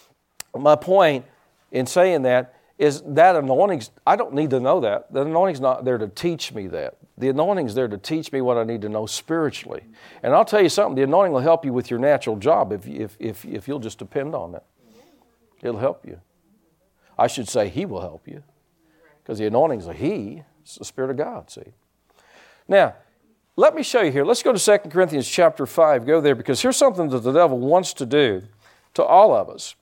[0.57, 1.27] my point
[1.71, 5.13] in saying that is that anointing, I don't need to know that.
[5.13, 6.97] The anointing's not there to teach me that.
[7.19, 9.83] The anointing's there to teach me what I need to know spiritually.
[10.23, 12.87] And I'll tell you something, the anointing will help you with your natural job if,
[12.89, 14.63] if, if, if you'll just depend on it.
[15.61, 16.19] It'll help you.
[17.19, 18.43] I should say, He will help you.
[19.23, 21.75] Because the anointing's a He, it's the Spirit of God, see.
[22.67, 22.95] Now,
[23.57, 24.25] let me show you here.
[24.25, 26.07] Let's go to 2 Corinthians chapter 5.
[26.07, 28.43] Go there because here's something that the devil wants to do
[28.95, 29.77] to all of us.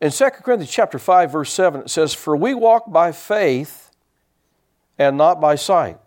[0.00, 3.90] In 2 Corinthians chapter 5 verse 7 it says for we walk by faith
[4.96, 5.98] and not by sight.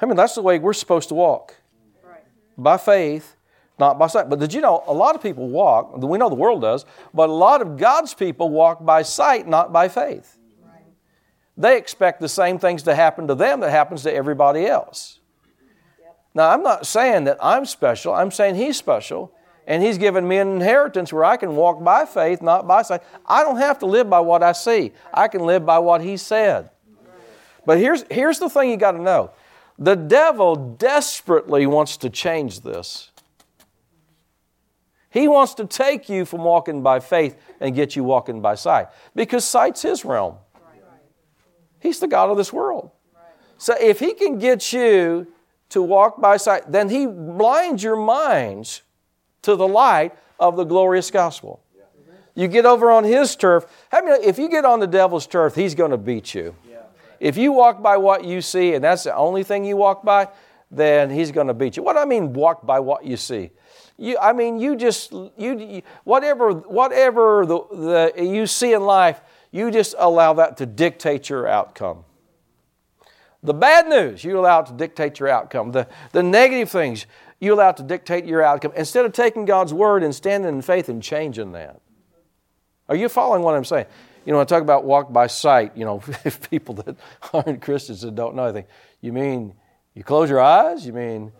[0.00, 1.56] I mean that's the way we're supposed to walk.
[2.04, 2.22] Right.
[2.56, 3.34] By faith,
[3.78, 4.28] not by sight.
[4.28, 7.28] But did you know a lot of people walk, we know the world does, but
[7.28, 10.35] a lot of God's people walk by sight, not by faith.
[11.56, 15.20] They expect the same things to happen to them that happens to everybody else.
[16.34, 18.12] Now, I'm not saying that I'm special.
[18.12, 19.32] I'm saying He's special,
[19.66, 23.02] and He's given me an inheritance where I can walk by faith, not by sight.
[23.24, 24.92] I don't have to live by what I see.
[25.14, 26.68] I can live by what He said.
[27.64, 29.30] But here's, here's the thing you got to know
[29.78, 33.10] the devil desperately wants to change this.
[35.10, 38.88] He wants to take you from walking by faith and get you walking by sight
[39.14, 40.36] because sight's his realm.
[41.80, 42.90] He's the God of this world.
[43.58, 45.26] So if He can get you
[45.70, 48.82] to walk by sight, then He blinds your minds
[49.42, 51.62] to the light of the glorious gospel.
[52.34, 53.66] You get over on His turf.
[53.92, 56.54] if you get on the devil's turf, He's going to beat you.
[57.18, 60.28] If you walk by what you see and that's the only thing you walk by,
[60.70, 61.82] then He's going to beat you.
[61.82, 63.50] What do I mean, walk by what you see?
[63.98, 69.22] You, I mean, you just you whatever whatever the, the you see in life,
[69.56, 72.04] you just allow that to dictate your outcome.
[73.42, 75.72] The bad news, you allow it to dictate your outcome.
[75.72, 77.06] The, the negative things,
[77.40, 80.62] you allow it to dictate your outcome instead of taking God's word and standing in
[80.62, 81.80] faith and changing that.
[82.88, 83.86] Are you following what I'm saying?
[84.24, 86.96] You know, I talk about walk by sight, you know, if people that
[87.32, 88.66] aren't Christians and don't know anything,
[89.00, 89.54] you mean
[89.94, 90.84] you close your eyes?
[90.84, 91.32] You mean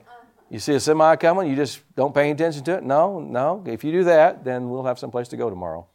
[0.48, 2.85] you see a semi coming, you just don't pay attention to it?
[2.85, 3.62] No, no.
[3.66, 5.87] If you do that, then we'll have some place to go tomorrow.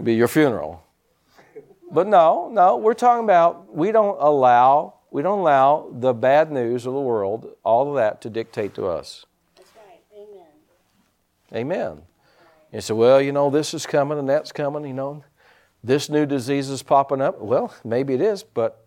[0.00, 0.82] It'd be your funeral.
[1.92, 6.86] But no, no, we're talking about we don't allow we don't allow the bad news
[6.86, 9.26] of the world, all of that, to dictate to us.
[9.56, 10.00] That's right.
[11.52, 11.92] Amen.
[11.92, 12.02] Amen.
[12.72, 15.22] You say, well, you know, this is coming and that's coming, you know,
[15.84, 17.38] this new disease is popping up.
[17.38, 18.86] Well, maybe it is, but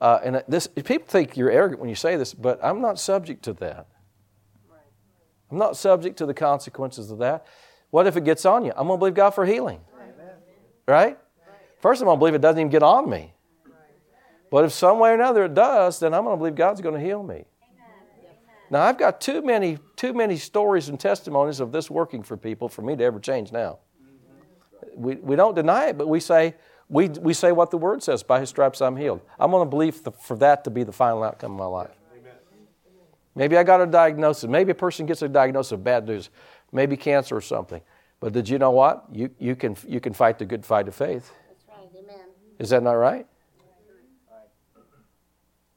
[0.00, 3.42] uh, and this people think you're arrogant when you say this, but I'm not subject
[3.46, 3.88] to that.
[4.70, 4.78] Right.
[5.50, 7.44] I'm not subject to the consequences of that.
[7.90, 8.70] What if it gets on you?
[8.76, 9.80] I'm going to believe God for healing.
[10.86, 11.18] Right?
[11.80, 13.32] First, I'm going to believe it doesn't even get on me.
[14.50, 16.94] But if some way or another it does, then I'm going to believe God's going
[16.94, 17.44] to heal me.
[18.70, 22.68] Now, I've got too many, too many stories and testimonies of this working for people
[22.68, 23.78] for me to ever change now.
[24.94, 26.54] We, we don't deny it, but we say,
[26.88, 29.20] We, we say what the word says by his stripes I'm healed.
[29.38, 31.90] I'm going to believe the, for that to be the final outcome of my life.
[33.34, 34.48] Maybe I got a diagnosis.
[34.48, 36.30] Maybe a person gets a diagnosis of bad news,
[36.70, 37.80] maybe cancer or something.
[38.24, 39.04] But did you know what?
[39.12, 41.30] You, you, can, you can fight the good fight of faith.
[41.46, 41.90] That's right.
[41.94, 42.26] Amen.
[42.58, 43.26] Is that not right?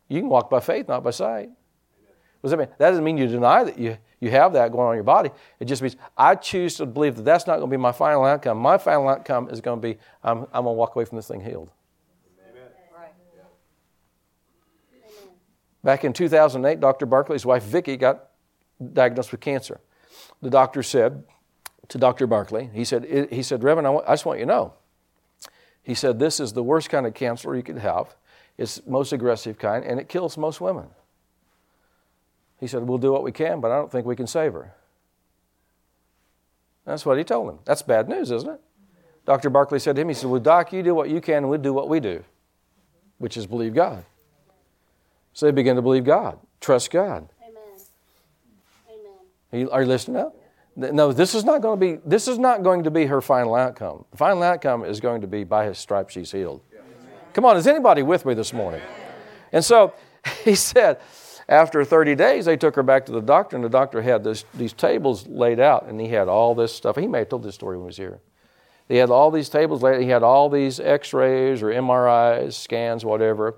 [0.07, 1.49] You can walk by faith, not by sight.
[1.49, 2.69] What does that mean?
[2.77, 5.29] That doesn't mean you deny that you, you have that going on in your body.
[5.59, 8.23] It just means I choose to believe that that's not going to be my final
[8.23, 8.59] outcome.
[8.59, 11.27] My final outcome is going to be I'm, I'm going to walk away from this
[11.27, 11.69] thing healed.
[12.97, 13.11] Right.
[15.83, 17.07] Back in 2008, Dr.
[17.07, 18.29] Barkley's wife, Vicki, got
[18.93, 19.81] diagnosed with cancer.
[20.41, 21.25] The doctor said
[21.89, 22.27] to Dr.
[22.27, 24.73] Barkley, he said, he said Reverend, I, just want you to know.
[25.81, 28.15] He said, this is the worst kind of cancer you could have.
[28.57, 30.87] It's most aggressive kind, and it kills most women.
[32.59, 34.73] He said, We'll do what we can, but I don't think we can save her.
[36.85, 37.59] That's what he told him.
[37.65, 38.61] That's bad news, isn't it?
[39.25, 39.49] Dr.
[39.49, 41.61] Barkley said to him, He said, Well, Doc, you do what you can, and we'll
[41.61, 42.23] do what we do,
[43.19, 44.03] which is believe God.
[45.33, 47.29] So they began to believe God, trust God.
[47.43, 47.53] Amen.
[48.89, 49.11] Amen.
[49.53, 50.33] Are you, are you listening now?
[50.79, 52.01] No, this is not going to be.
[52.05, 54.05] This is not going to be her final outcome.
[54.11, 56.61] The final outcome is going to be by His stripes she's healed.
[57.33, 58.81] Come on, is anybody with me this morning?
[59.51, 59.93] And so
[60.43, 60.99] he said,
[61.49, 64.45] after 30 days, they took her back to the doctor, and the doctor had this,
[64.53, 66.95] these tables laid out, and he had all this stuff.
[66.95, 68.19] He may have told this story when he was here.
[68.87, 70.01] He had all these tables laid.
[70.01, 73.55] He had all these X-rays or MRIs, scans, whatever.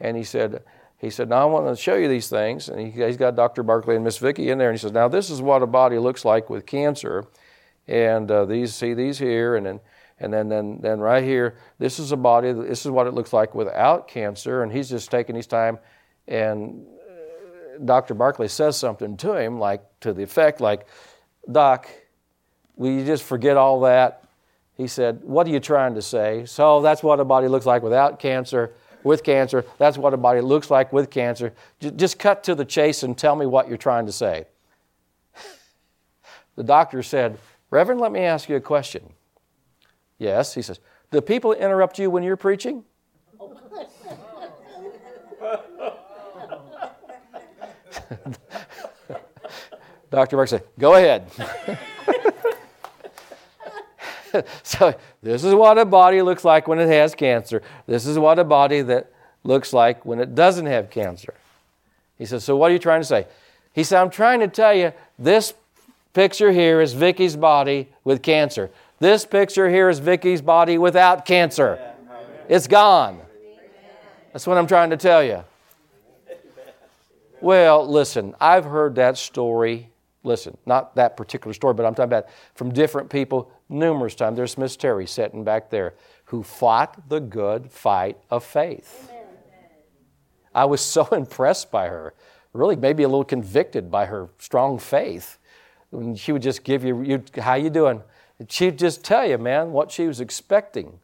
[0.00, 0.62] And he said,
[1.02, 2.70] he said, now I want to show you these things.
[2.70, 3.62] And he, he's got Dr.
[3.62, 5.98] Barkley and Miss Vicky in there, and he says, now this is what a body
[5.98, 7.26] looks like with cancer,
[7.86, 9.80] and uh, these see these here, and then
[10.20, 13.32] and then, then, then right here, this is a body, this is what it looks
[13.32, 14.62] like without cancer.
[14.62, 15.80] And he's just taking his time
[16.28, 16.86] and
[17.84, 18.14] Dr.
[18.14, 20.86] Barkley says something to him, like to the effect, like,
[21.50, 21.88] Doc,
[22.76, 24.24] will you just forget all that?
[24.76, 26.44] He said, What are you trying to say?
[26.46, 29.64] So that's what a body looks like without cancer, with cancer.
[29.78, 31.52] That's what a body looks like with cancer.
[31.80, 34.46] Just cut to the chase and tell me what you're trying to say.
[36.56, 37.38] the doctor said,
[37.70, 39.12] Reverend, let me ask you a question.
[40.18, 40.78] Yes, he says,
[41.10, 42.84] Do people interrupt you when you're preaching?
[50.10, 50.36] Dr.
[50.36, 51.30] Mark said, Go ahead.
[54.62, 57.62] so, this is what a body looks like when it has cancer.
[57.86, 59.10] This is what a body that
[59.44, 61.34] looks like when it doesn't have cancer.
[62.18, 63.26] He says, So, what are you trying to say?
[63.72, 65.54] He said, I'm trying to tell you this
[66.12, 68.70] picture here is Vicky's body with cancer.
[68.98, 71.94] This picture here is Vicky's body without cancer.
[72.48, 73.20] It's gone.
[74.32, 75.44] That's what I'm trying to tell you.
[77.40, 79.88] Well, listen, I've heard that story.
[80.22, 84.36] Listen, not that particular story, but I'm talking about from different people numerous times.
[84.36, 85.94] There's Miss Terry sitting back there
[86.26, 89.10] who fought the good fight of faith.
[90.54, 92.14] I was so impressed by her,
[92.52, 95.38] really maybe a little convicted by her strong faith.
[95.90, 98.02] When she would just give you, you how you doing?
[98.48, 100.98] She'd just tell you, man, what she was expecting,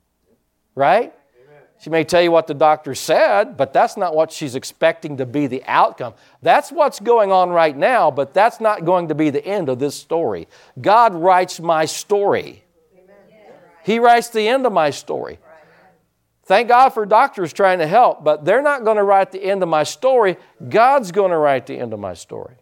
[0.75, 1.15] right?
[1.81, 5.27] She may tell you what the doctor said, but that's not what she's expecting to
[5.27, 6.14] be the outcome.
[6.43, 9.79] That's what's going on right now, but that's not going to be the end of
[9.79, 10.49] this story.
[10.81, 12.64] God writes my story,
[13.85, 15.38] He writes the end of my story.
[16.45, 19.62] Thank God for doctors trying to help, but they're not going to write the end
[19.62, 20.38] of my story.
[20.69, 22.55] God's going to write the end of my story.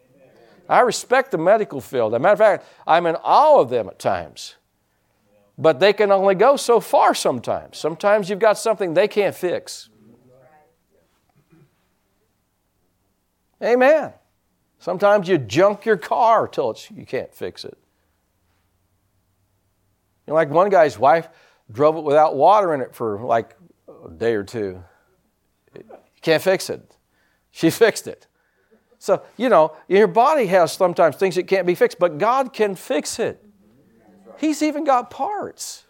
[0.68, 2.12] I respect the medical field.
[2.12, 4.56] As a matter of fact, I'm in awe of them at times.
[5.58, 7.78] But they can only go so far sometimes.
[7.78, 9.88] Sometimes you've got something they can't fix.
[13.62, 14.12] Amen.
[14.78, 17.76] Sometimes you junk your car till it's, you can't fix it.
[20.26, 21.28] You know, like one guy's wife
[21.72, 23.56] drove it without water in it for like
[24.06, 24.82] a day or two.
[25.74, 25.82] You
[26.20, 26.96] can't fix it.
[27.50, 28.26] She fixed it.
[28.98, 32.74] So, you know, your body has sometimes things that can't be fixed, but God can
[32.74, 33.45] fix it.
[34.38, 35.84] He's even got parts.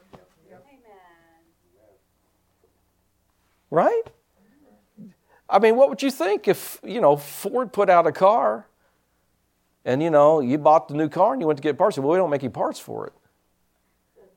[3.70, 4.02] Right?
[5.48, 8.66] I mean, what would you think if, you know, Ford put out a car
[9.84, 11.98] and, you know, you bought the new car and you went to get parts?
[11.98, 13.12] Well, we don't make any parts for it.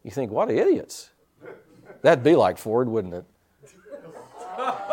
[0.04, 1.10] You think, what idiots.
[2.02, 3.26] That'd be like Ford, wouldn't it?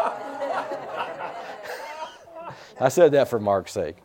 [2.78, 3.96] I said that for Mark's sake.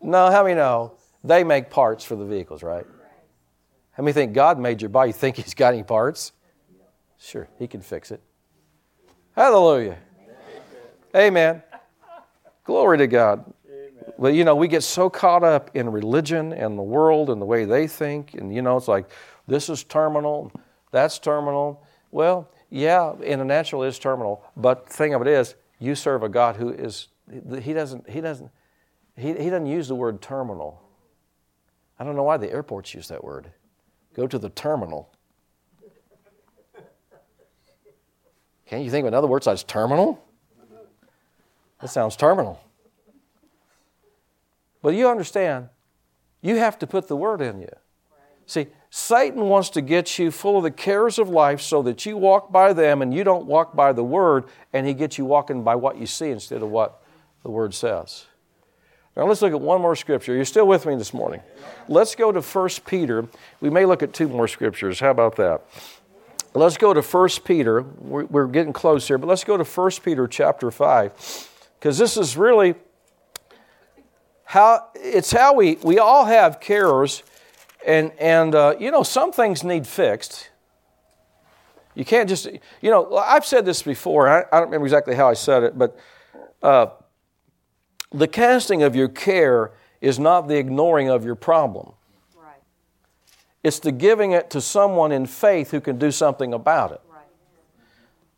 [0.00, 0.92] No, how many know?
[1.24, 2.86] They make parts for the vehicles, right?
[3.92, 5.08] How many think God made your body?
[5.08, 6.32] You think He's got any parts?
[7.18, 8.20] Sure, He can fix it.
[9.34, 9.98] Hallelujah.
[11.16, 11.62] Amen.
[12.64, 13.52] Glory to God.
[14.18, 17.46] But you know, we get so caught up in religion and the world and the
[17.46, 19.10] way they think, and you know, it's like
[19.46, 20.52] this is terminal,
[20.90, 21.82] That's terminal.
[22.10, 26.22] Well, yeah, in a natural is terminal, but the thing of it is, you serve
[26.22, 27.08] a God who is
[27.62, 28.50] he doesn't he doesn't
[29.16, 30.83] he, he doesn't use the word terminal.
[31.98, 33.50] I don't know why the airports use that word.
[34.14, 35.10] Go to the terminal.
[38.66, 40.24] Can't you think of another word besides terminal?
[41.80, 42.60] That sounds terminal.
[44.82, 45.68] But you understand,
[46.42, 47.74] you have to put the word in you.
[48.46, 52.16] See, Satan wants to get you full of the cares of life so that you
[52.16, 55.64] walk by them and you don't walk by the word, and he gets you walking
[55.64, 57.02] by what you see instead of what
[57.42, 58.26] the word says.
[59.16, 60.34] Now let's look at one more scripture.
[60.34, 61.40] You're still with me this morning.
[61.88, 63.28] Let's go to 1 Peter.
[63.60, 64.98] We may look at two more scriptures.
[64.98, 65.62] How about that?
[66.52, 67.82] Let's go to 1 Peter.
[67.82, 71.48] We're, getting close here, but let's go to 1 Peter chapter 5
[71.78, 72.74] because this is really
[74.44, 77.22] how it's how we we all have cares
[77.86, 80.50] and and uh, you know some things need fixed
[81.94, 82.46] you can't just
[82.80, 85.78] you know i've said this before i, I don't remember exactly how i said it
[85.78, 85.98] but
[86.62, 86.86] uh,
[88.14, 91.92] the casting of your care is not the ignoring of your problem.
[92.36, 92.62] Right.
[93.62, 97.00] it's the giving it to someone in faith who can do something about it.
[97.10, 97.26] Right.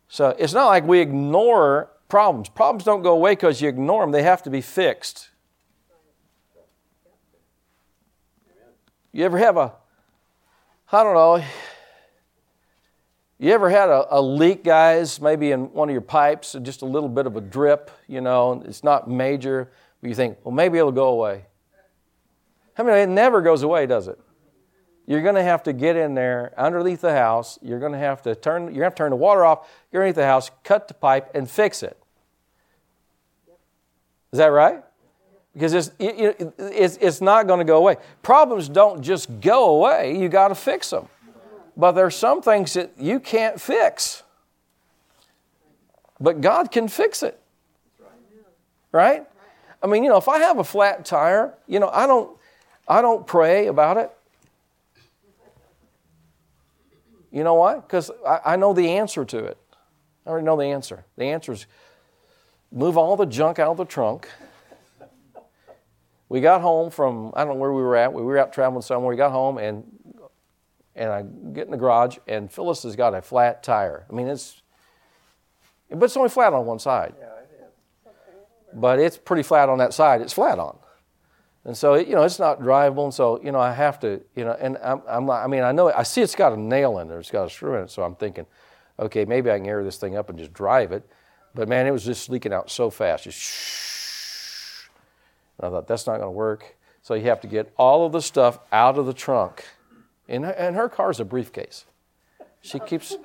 [0.07, 2.49] so it's not like we ignore problems.
[2.49, 5.29] Problems don't go away because you ignore them they have to be fixed.
[9.11, 9.73] You ever have a,
[10.91, 11.43] I don't know,
[13.39, 16.85] you ever had a, a, leak, guys, maybe in one of your pipes, just a
[16.85, 19.69] little bit of a drip, you know, it's not major,
[20.01, 21.45] but you think, well, maybe it'll go away.
[22.77, 24.19] I mean, it never goes away, does it?
[25.05, 27.57] You're going to have to get in there underneath the house.
[27.61, 28.63] You're going to have to turn.
[28.63, 29.69] You're going to have to turn the water off.
[29.91, 31.97] Get underneath the house, cut the pipe, and fix it.
[34.31, 34.83] Is that right?
[35.57, 37.95] because it's, it, it's, it's not going to go away.
[38.21, 41.07] Problems don't just go away, you got to fix them.
[41.77, 44.23] But there's some things that you can't fix.
[46.19, 47.39] But God can fix it.
[48.91, 49.27] Right?
[49.83, 52.35] I mean, you know, if I have a flat tire, you know, I don't
[52.87, 54.11] I don't pray about it.
[57.31, 57.75] You know why?
[57.75, 59.57] Because I, I know the answer to it.
[60.25, 61.05] I already know the answer.
[61.15, 61.67] The answer is
[62.71, 64.27] move all the junk out of the trunk
[66.29, 68.11] we got home from I don't know where we were at.
[68.13, 69.09] We were out traveling somewhere.
[69.09, 69.83] We got home and
[70.97, 71.21] and I
[71.53, 74.05] get in the garage and Phyllis has got a flat tire.
[74.09, 74.61] I mean it's
[75.89, 77.13] but it's only flat on one side.
[77.17, 78.73] Yeah, it is.
[78.73, 80.21] But it's pretty flat on that side.
[80.21, 80.77] It's flat on.
[81.63, 84.45] And so you know it's not drivable, and so you know I have to you
[84.45, 87.07] know, and I'm, I'm I mean I know I see it's got a nail in
[87.07, 88.45] there, it's got a screw in it, so I'm thinking,
[88.99, 91.07] okay, maybe I can air this thing up and just drive it,
[91.53, 93.77] but man, it was just leaking out so fast, just shh
[95.57, 96.75] and I thought, that's not going to work.
[97.01, 99.65] So you have to get all of the stuff out of the trunk.
[100.27, 101.85] And, and her car's a briefcase.
[102.61, 103.15] She keeps.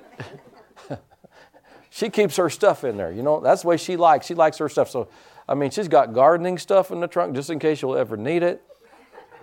[1.89, 3.11] she keeps her stuff in there.
[3.11, 4.25] You know, that's the way she likes.
[4.25, 4.89] She likes her stuff.
[4.89, 5.09] So,
[5.47, 8.43] I mean, she's got gardening stuff in the trunk just in case you'll ever need
[8.43, 8.63] it.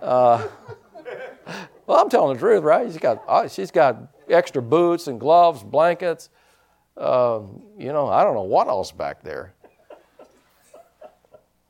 [0.01, 0.47] Uh,
[1.85, 2.87] well, I'm telling the truth, right?
[2.87, 3.97] She's got, uh, she's got
[4.29, 6.29] extra boots and gloves, blankets.
[6.97, 7.41] Uh,
[7.77, 9.53] you know, I don't know what else back there.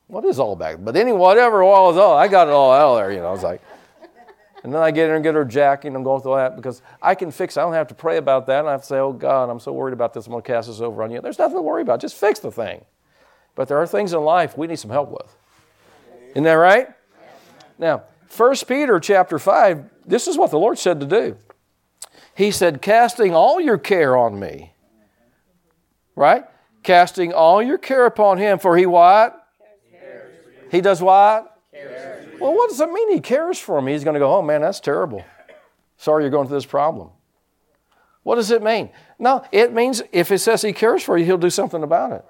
[0.06, 0.76] What is all back?
[0.80, 3.28] But anyway, whatever all is all, I got it all out of there, you know.
[3.28, 3.62] I was like,
[4.62, 6.54] and then I get in and get her jacket and I'm going through all that
[6.54, 7.60] because I can fix it.
[7.60, 8.60] I don't have to pray about that.
[8.60, 10.26] And I have to say, oh God, I'm so worried about this.
[10.26, 11.20] I'm going to cast this over on you.
[11.20, 12.00] There's nothing to worry about.
[12.00, 12.84] Just fix the thing.
[13.56, 15.34] But there are things in life we need some help with.
[16.30, 16.88] Isn't that right?
[17.78, 18.04] Now,
[18.36, 21.36] 1 Peter chapter 5, this is what the Lord said to do.
[22.34, 24.72] He said, casting all your care on me.
[26.14, 26.44] Right?
[26.82, 29.38] Casting all your care upon him, for he what?
[30.70, 31.58] He does what?
[31.72, 32.11] Cares.
[32.42, 33.12] Well, what does that mean?
[33.12, 33.92] He cares for me.
[33.92, 35.24] He's going to go, oh man, that's terrible.
[35.96, 37.10] Sorry you're going through this problem.
[38.24, 38.90] What does it mean?
[39.16, 42.24] No, it means if it says he cares for you, he'll do something about it.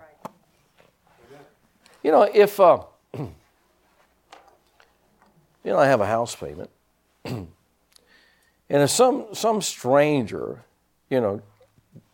[2.02, 2.82] You know, if, uh,
[3.16, 3.32] you
[5.64, 6.68] know, I have a house payment,
[7.24, 7.48] and
[8.68, 10.62] if some, some stranger,
[11.08, 11.40] you know,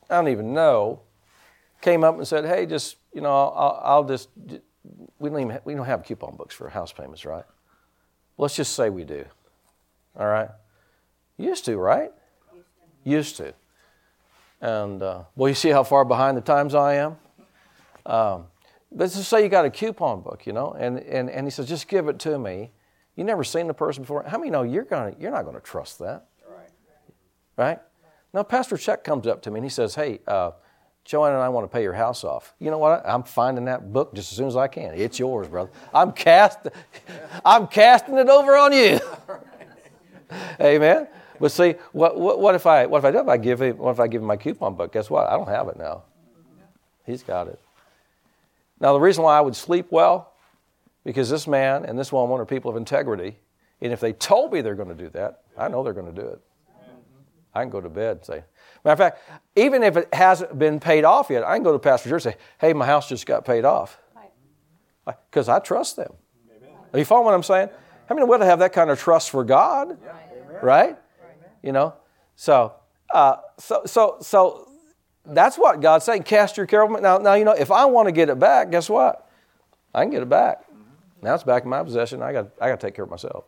[0.08, 1.00] I don't even know,
[1.80, 4.28] came up and said, hey, just, you know, I'll, I'll just,
[5.18, 7.44] we don't even have, we don't have coupon books for house payments, right?
[8.38, 9.24] Let's just say we do.
[10.18, 10.50] All right,
[11.36, 12.12] used to, right?
[13.04, 13.52] Used to.
[14.60, 17.16] And uh, well, you see how far behind the times I am.
[18.06, 18.46] Um,
[18.90, 21.68] let's just say you got a coupon book, you know, and, and, and he says,
[21.68, 22.70] just give it to me.
[23.16, 24.22] You never seen the person before.
[24.22, 26.26] How many know you're gonna you're not gonna trust that?
[26.48, 26.70] Right.
[27.56, 27.78] Right?
[28.32, 30.52] Now Pastor Chuck comes up to me and he says, Hey, uh,
[31.08, 32.54] Joanne and I want to pay your house off.
[32.58, 33.02] You know what?
[33.08, 34.92] I'm finding that book just as soon as I can.
[34.92, 35.70] It's yours, brother.
[35.94, 36.58] I'm cast,
[37.46, 39.00] I'm casting it over on you.
[40.60, 41.08] Amen.
[41.40, 43.20] But see, what, what, what if I what if I do?
[43.20, 44.92] If I give him, what if I give him my coupon book?
[44.92, 45.26] Guess what?
[45.28, 46.02] I don't have it now.
[47.06, 47.58] He's got it.
[48.78, 50.34] Now the reason why I would sleep well,
[51.04, 53.38] because this man and this woman are people of integrity,
[53.80, 56.20] and if they told me they're going to do that, I know they're going to
[56.20, 56.40] do it.
[57.54, 58.44] I can go to bed and say,
[58.84, 59.22] matter of fact,
[59.56, 62.34] even if it hasn't been paid off yet, I can go to Pastor George and
[62.34, 63.98] say, hey, my house just got paid off.
[65.30, 66.12] Because I trust them.
[66.92, 67.68] Are you following what I'm saying?
[68.06, 69.98] How many would have that kind of trust for God?
[70.62, 70.96] Right?
[71.62, 71.94] You know?
[72.36, 72.74] So,
[73.12, 74.68] uh, so, so, so
[75.24, 76.22] that's what God's saying.
[76.22, 77.00] Cast your care over me.
[77.00, 79.28] Now, now, you know, if I want to get it back, guess what?
[79.94, 80.64] I can get it back.
[81.22, 82.22] Now it's back in my possession.
[82.22, 83.44] I got, I got to take care of myself.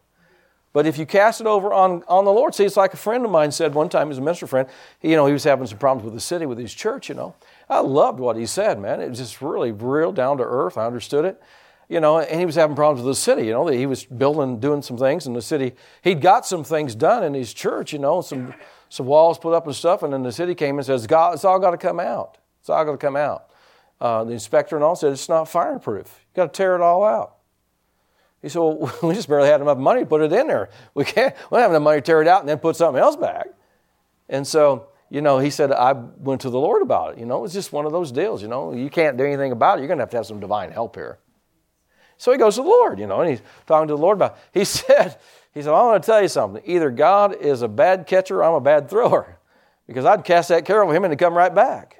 [0.72, 3.24] But if you cast it over on, on the Lord, see, it's like a friend
[3.24, 4.68] of mine said one time, he's a minister friend,
[5.02, 7.34] you know, he was having some problems with the city, with his church, you know.
[7.68, 9.00] I loved what he said, man.
[9.00, 10.78] It was just really real down to earth.
[10.78, 11.42] I understood it.
[11.88, 13.66] You know, and he was having problems with the city, you know.
[13.66, 15.72] He was building, doing some things in the city.
[16.02, 18.54] He'd got some things done in his church, you know, some,
[18.88, 21.44] some walls put up and stuff, and then the city came and says, God, it's
[21.44, 22.38] all got to come out.
[22.60, 23.50] It's all got to come out.
[24.00, 26.20] Uh, the inspector and all said, it's not fireproof.
[26.20, 27.39] you got to tear it all out.
[28.42, 30.70] He said, Well, we just barely had enough money to put it in there.
[30.94, 33.00] We can't, we don't have enough money to tear it out and then put something
[33.00, 33.48] else back.
[34.28, 37.18] And so, you know, he said, I went to the Lord about it.
[37.18, 38.72] You know, it was just one of those deals, you know.
[38.72, 39.80] You can't do anything about it.
[39.80, 41.18] You're going to have to have some divine help here.
[42.16, 44.32] So he goes to the Lord, you know, and he's talking to the Lord about
[44.32, 44.58] it.
[44.60, 45.18] He said,
[45.52, 46.62] he said, I want to tell you something.
[46.64, 49.38] Either God is a bad catcher or I'm a bad thrower.
[49.86, 51.96] Because I'd cast that care over him and he'd come right back.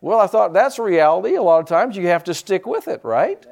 [0.00, 1.36] Well, I thought that's reality.
[1.36, 3.46] A lot of times you have to stick with it, right?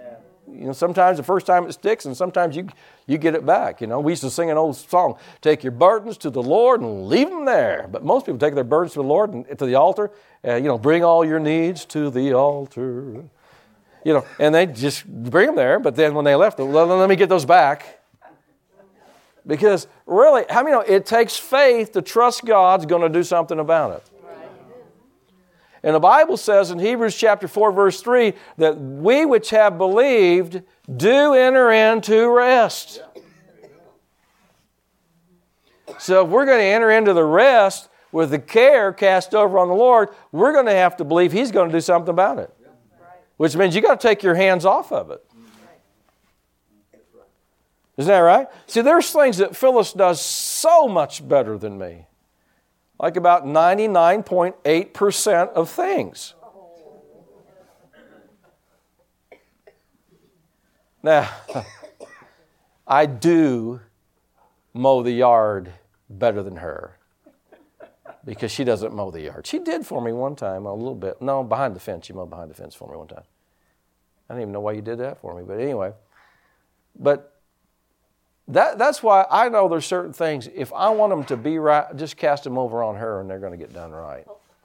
[0.53, 2.69] You know, sometimes the first time it sticks, and sometimes you
[3.07, 3.81] you get it back.
[3.81, 6.81] You know, we used to sing an old song: "Take your burdens to the Lord
[6.81, 9.67] and leave them there." But most people take their burdens to the Lord and to
[9.67, 10.11] the altar.
[10.47, 13.25] Uh, you know, bring all your needs to the altar.
[14.05, 15.79] You know, and they just bring them there.
[15.79, 18.01] But then when they left, well, let me get those back.
[19.47, 23.59] Because really, how many know it takes faith to trust God's going to do something
[23.59, 24.10] about it?
[25.83, 30.63] And the Bible says in Hebrews chapter 4, verse 3, that we which have believed
[30.95, 33.03] do enter into rest.
[35.99, 39.69] So if we're going to enter into the rest with the care cast over on
[39.69, 42.55] the Lord, we're going to have to believe He's going to do something about it.
[43.39, 45.25] Which means you got to take your hands off of it.
[47.97, 48.49] Isn't that right?
[48.67, 52.07] See, there's things that Phyllis does so much better than me
[53.01, 56.35] like about 99.8% of things.
[61.03, 61.31] Now,
[62.87, 63.81] I do
[64.75, 65.73] mow the yard
[66.11, 66.99] better than her
[68.27, 69.47] because she doesn't mow the yard.
[69.47, 71.23] She did for me one time, a little bit.
[71.23, 72.05] No, behind the fence.
[72.05, 73.25] She mowed behind the fence for me one time.
[74.29, 75.95] I don't even know why you did that for me, but anyway.
[76.99, 77.30] But
[78.51, 81.85] that, that's why I know there's certain things, if I want them to be right,
[81.97, 84.27] just cast them over on her and they're going to get done right.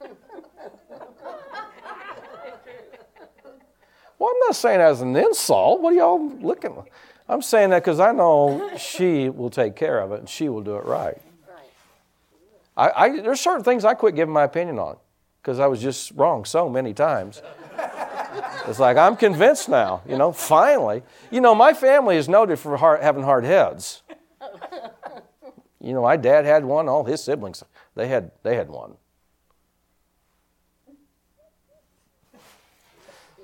[4.18, 5.80] well, I'm not saying that as an insult.
[5.80, 6.76] What are y'all looking
[7.28, 10.62] I'm saying that because I know she will take care of it and she will
[10.62, 11.20] do it right.
[12.76, 14.96] I, I, there's certain things I quit giving my opinion on
[15.42, 17.42] because I was just wrong so many times.
[18.68, 21.02] It's like, I'm convinced now, you know, finally.
[21.30, 24.02] You know, my family is noted for hard, having hard heads.
[25.80, 27.62] You know, my dad had one, all his siblings,
[27.94, 28.96] they had, they had one.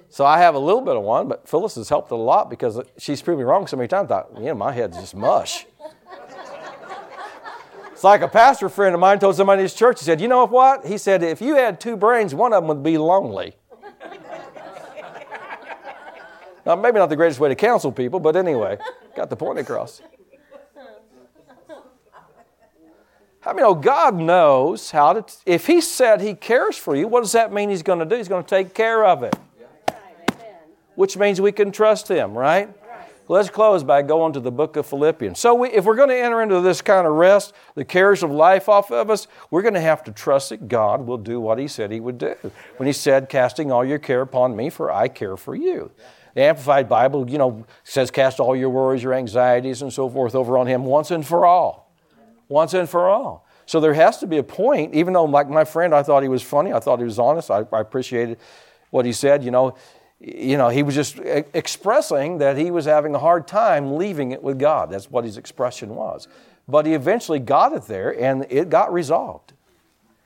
[0.08, 2.80] So I have a little bit of one, but Phyllis has helped a lot because
[2.98, 4.10] she's proved me wrong so many times.
[4.10, 5.64] I thought, yeah, my head's just mush.
[7.92, 10.28] it's like a pastor friend of mine told somebody in his church, he said, you
[10.28, 10.84] know what?
[10.84, 13.54] He said, if you had two brains, one of them would be lonely.
[16.64, 18.78] Now, maybe not the greatest way to counsel people, but anyway,
[19.16, 20.00] got the point across.
[23.40, 27.08] How many know oh, God knows how to, if He said He cares for you,
[27.08, 28.14] what does that mean He's going to do?
[28.14, 29.36] He's going to take care of it.
[30.94, 32.68] Which means we can trust Him, right?
[33.28, 35.38] Let's close by going to the book of Philippians.
[35.40, 38.30] So, we, if we're going to enter into this kind of rest, the cares of
[38.30, 41.58] life off of us, we're going to have to trust that God will do what
[41.58, 42.36] He said He would do.
[42.76, 45.90] When He said, Casting all your care upon me, for I care for you.
[46.34, 50.34] The Amplified Bible, you know, says, Cast all your worries, your anxieties, and so forth
[50.34, 51.92] over on Him once and for all.
[52.48, 53.46] Once and for all.
[53.66, 56.28] So there has to be a point, even though, like my friend, I thought he
[56.28, 58.38] was funny, I thought he was honest, I, I appreciated
[58.90, 59.76] what he said, you know.
[60.24, 64.40] You know, he was just expressing that he was having a hard time leaving it
[64.40, 64.88] with God.
[64.88, 66.28] That's what his expression was.
[66.68, 69.52] But he eventually got it there and it got resolved.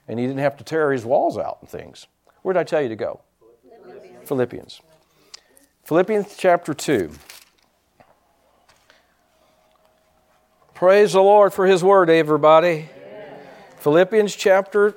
[0.07, 2.09] And he didn't have to tear his walls out and things.
[2.43, 3.21] Where did I tell you to go?
[3.83, 4.29] Philippians.
[4.29, 4.81] Philippians.
[5.87, 7.13] Philippians chapter 2.
[10.75, 12.89] Praise the Lord for His Word, everybody.
[13.77, 14.97] Philippians chapter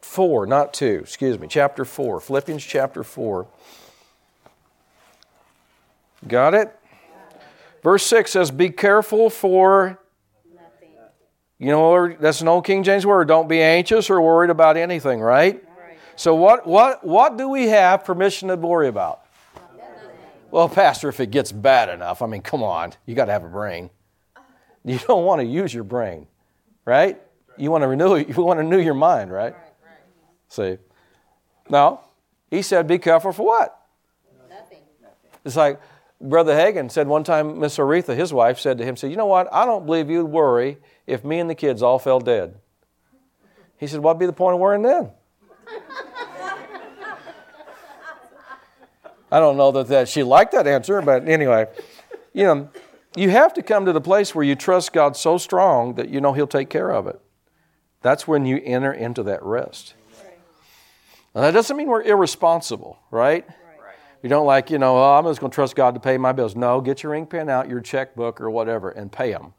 [0.00, 2.18] 4, not 2, excuse me, chapter 4.
[2.20, 3.46] Philippians chapter 4.
[6.26, 6.74] Got it?
[7.82, 10.00] Verse 6 says, Be careful for,
[10.50, 10.96] Nothing.
[11.58, 13.28] you know, that's an old King James word.
[13.28, 15.62] Don't be anxious or worried about anything, right?
[16.16, 19.26] So, what, what, what do we have permission to worry about?
[20.50, 23.44] Well, Pastor, if it gets bad enough, I mean, come on, you got to have
[23.44, 23.90] a brain.
[24.84, 26.26] You don't want to use your brain,
[26.84, 27.20] right?
[27.56, 29.54] You want to renew, you want to renew your mind, right?
[30.48, 30.78] See,
[31.68, 32.00] no,
[32.50, 33.80] he said, be careful for what?
[34.48, 34.78] Nothing.
[35.44, 35.80] It's like
[36.20, 39.26] Brother Hagin said one time, Miss Oretha, his wife, said to him, said, You know
[39.26, 39.48] what?
[39.52, 42.56] I don't believe you'd worry if me and the kids all fell dead.
[43.78, 45.10] He said, What'd be the point of worrying then?
[49.30, 51.66] I don't know that, that she liked that answer, but anyway,
[52.32, 52.68] you know,
[53.16, 56.20] you have to come to the place where you trust God so strong that you
[56.20, 57.20] know He'll take care of it.
[58.02, 59.94] That's when you enter into that rest.
[61.34, 63.46] Now, that doesn't mean we're irresponsible, right?
[64.22, 66.32] You don't like, you know, oh, I'm just going to trust God to pay my
[66.32, 66.54] bills.
[66.54, 69.54] No, get your ink pen out, your checkbook or whatever, and pay them.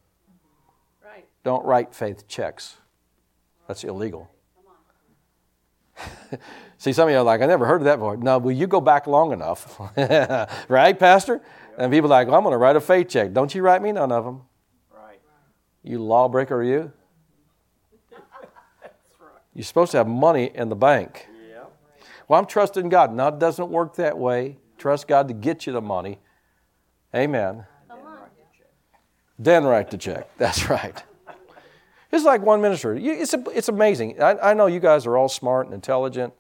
[1.04, 1.26] Right.
[1.44, 2.78] Don't write faith checks.
[3.68, 4.30] That's illegal.
[6.78, 8.18] See, some of you are like, I never heard of that before.
[8.18, 9.80] No, will you go back long enough.
[10.70, 11.42] right, Pastor?
[11.78, 13.34] And people are like, well, I'm going to write a faith check.
[13.34, 14.42] Don't you write me none of them.
[14.92, 15.20] Right.
[15.84, 16.92] You lawbreaker, are you?
[18.12, 19.42] That's right.
[19.54, 21.28] You're supposed to have money in the bank.
[21.50, 21.66] Yeah.
[22.28, 23.14] Well, I'm trusting God.
[23.14, 24.58] No, it doesn't work that way.
[24.78, 26.20] Trust God to get you the money.
[27.16, 27.66] Amen.
[29.42, 30.30] Then write the check.
[30.38, 31.04] That's right.
[32.12, 32.96] It's like one minister.
[32.96, 34.22] You- It's, it's amazing.
[34.22, 36.34] I, I know you guys are all smart and intelligent,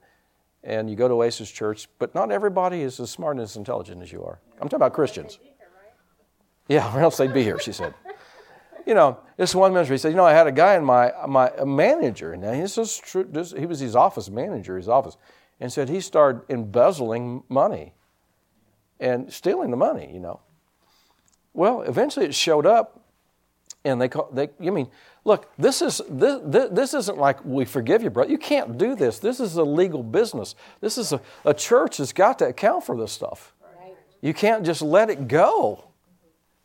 [0.63, 4.01] and you go to Oasis Church, but not everybody is as smart and as intelligent
[4.01, 4.39] as you are.
[4.55, 5.39] I'm talking about Christians.
[6.67, 7.93] Yeah, or else they'd be here, she said.
[8.86, 11.11] You know, this one minister, he said, you know, I had a guy in my,
[11.28, 15.17] my a manager, and this is true, this, he was his office manager, his office,
[15.59, 17.93] and said he started embezzling money
[18.99, 20.39] and stealing the money, you know.
[21.53, 23.01] Well, eventually it showed up,
[23.84, 24.49] and they call they.
[24.65, 24.89] I mean,
[25.24, 26.39] look, this is this,
[26.72, 28.32] this, isn't like we forgive you, brother.
[28.32, 29.19] You can't do this.
[29.19, 30.55] This is a legal business.
[30.80, 33.53] This is a, a church that's got to account for this stuff.
[33.80, 33.95] Right.
[34.22, 35.86] You can't just let it go.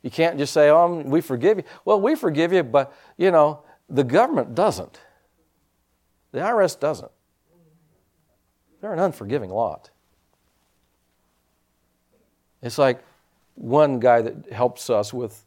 [0.02, 3.62] You can't just say, "Oh, we forgive you." Well, we forgive you, but you know
[3.88, 5.00] the government doesn't.
[6.32, 7.10] The IRS doesn't.
[8.80, 9.90] They're an unforgiving lot.
[12.62, 13.02] It's like
[13.54, 15.44] one guy that helps us with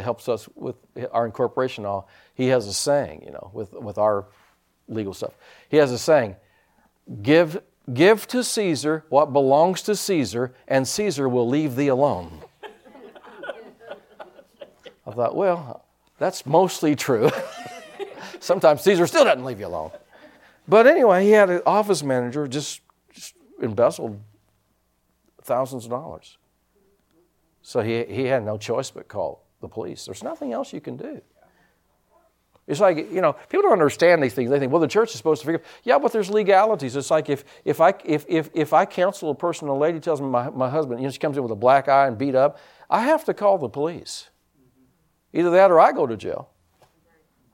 [0.00, 0.76] helps us with
[1.12, 2.06] our incorporation law.
[2.34, 4.26] He has a saying, you know, with with our
[4.88, 5.34] legal stuff.
[5.68, 6.36] He has a saying:
[7.22, 7.62] "Give
[7.92, 12.42] give to Caesar what belongs to Caesar, and Caesar will leave thee alone."
[15.06, 15.84] I thought, well,
[16.18, 17.30] that's mostly true.
[18.40, 19.90] Sometimes Caesar still doesn't leave you alone.
[20.68, 22.80] But anyway, he had an office manager just,
[23.12, 24.20] just embezzled
[25.42, 26.38] thousands of dollars.
[27.62, 30.04] So he, he had no choice but call the police.
[30.04, 31.20] There's nothing else you can do.
[32.66, 34.48] It's like, you know, people don't understand these things.
[34.48, 35.62] They think, well, the church is supposed to forgive.
[35.82, 36.94] Yeah, but there's legalities.
[36.94, 40.20] It's like if, if, I, if, if, if I counsel a person, a lady tells
[40.20, 42.36] me my, my husband, you know, she comes in with a black eye and beat
[42.36, 42.58] up,
[42.88, 44.30] I have to call the police.
[45.32, 46.50] Either that or I go to jail.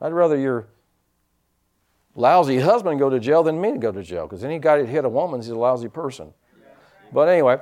[0.00, 0.68] I'd rather your
[2.14, 4.88] lousy husband go to jail than me to go to jail because any guy that
[4.88, 6.34] hit a woman is a lousy person.
[7.12, 7.58] But anyway,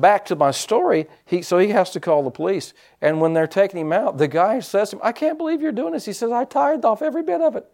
[0.00, 1.06] back to my story.
[1.24, 2.72] He, so he has to call the police.
[3.00, 5.72] And when they're taking him out, the guy says to him, I can't believe you're
[5.72, 6.04] doing this.
[6.04, 7.66] He says, I tithed off every bit of it.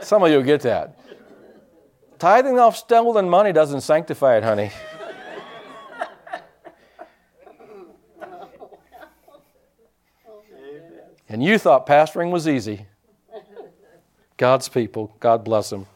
[0.02, 0.98] Some of you get that.
[2.18, 4.70] Tithing off stolen money doesn't sanctify it, honey.
[11.28, 12.86] And you thought pastoring was easy.
[14.36, 15.86] God's people, God bless them.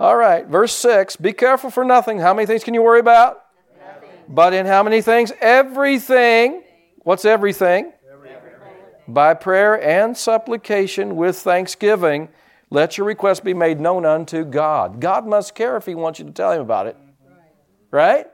[0.00, 2.18] All right, verse 6 Be careful for nothing.
[2.18, 3.44] How many things can you worry about?
[3.78, 4.10] Nothing.
[4.28, 5.32] But in how many things?
[5.40, 6.62] Everything.
[6.98, 7.92] What's everything?
[9.08, 12.28] By prayer and supplication with thanksgiving,
[12.68, 15.00] let your request be made known unto God.
[15.00, 16.96] God must care if He wants you to tell Him about it.
[16.96, 17.34] Mm-hmm.
[17.90, 18.26] Right?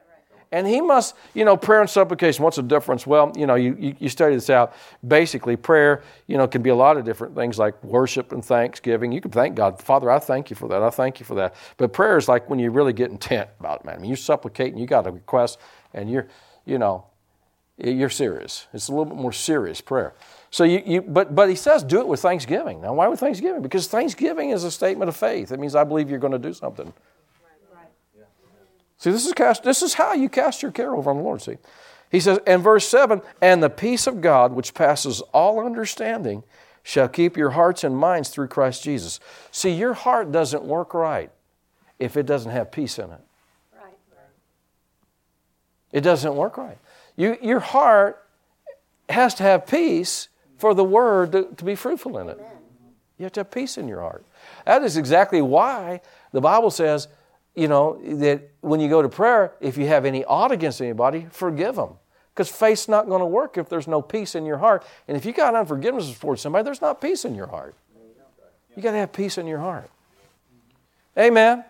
[0.54, 3.08] And He must, you know, prayer and supplication, what's the difference?
[3.08, 4.72] Well, you know, you, you, you study this out.
[5.06, 9.10] Basically, prayer, you know, can be a lot of different things like worship and thanksgiving.
[9.10, 9.82] You can thank God.
[9.82, 10.80] Father, I thank you for that.
[10.80, 11.56] I thank you for that.
[11.76, 13.96] But prayer is like when you really get intent about it, man.
[13.96, 15.58] I mean, you supplicate and you got a request
[15.92, 16.28] and you're,
[16.64, 17.04] you know,
[17.76, 18.68] you're serious.
[18.72, 20.14] It's a little bit more serious prayer.
[20.50, 22.80] So you, you but but he says do it with thanksgiving.
[22.80, 23.60] Now why with thanksgiving?
[23.60, 25.50] Because thanksgiving is a statement of faith.
[25.50, 26.92] It means I believe you're going to do something.
[29.04, 31.42] See, this is cast, this is how you cast your care over on the Lord.
[31.42, 31.58] See,
[32.10, 36.42] He says, in verse 7 And the peace of God, which passes all understanding,
[36.82, 39.20] shall keep your hearts and minds through Christ Jesus.
[39.50, 41.30] See, your heart doesn't work right
[41.98, 43.20] if it doesn't have peace in it.
[43.74, 43.92] Right.
[45.92, 46.78] It doesn't work right.
[47.14, 48.26] You, your heart
[49.10, 52.40] has to have peace for the word to, to be fruitful in it.
[53.18, 54.24] You have to have peace in your heart.
[54.64, 56.00] That is exactly why
[56.32, 57.08] the Bible says,
[57.54, 61.26] you know, that when you go to prayer, if you have any ought against anybody,
[61.30, 61.90] forgive them.
[62.34, 64.84] Because faith's not going to work if there's no peace in your heart.
[65.06, 67.76] And if you got unforgiveness towards somebody, there's not peace in your heart.
[68.74, 69.88] You got to have peace in your heart.
[71.16, 71.64] Amen.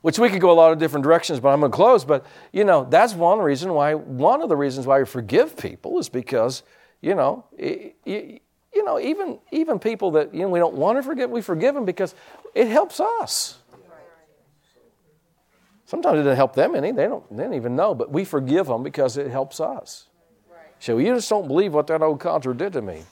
[0.00, 2.04] Which we could go a lot of different directions, but I'm going to close.
[2.04, 3.94] But you know, that's one reason why.
[3.94, 6.62] One of the reasons why we forgive people is because
[7.00, 11.02] you know, you, you know, even even people that you know we don't want to
[11.02, 12.14] forgive, we forgive them because
[12.54, 13.58] it helps us.
[15.94, 16.90] Sometimes it doesn't help them any.
[16.90, 20.08] They don't, they don't even know, but we forgive them because it helps us.
[20.80, 23.04] So you just don't believe what that old codger did to me.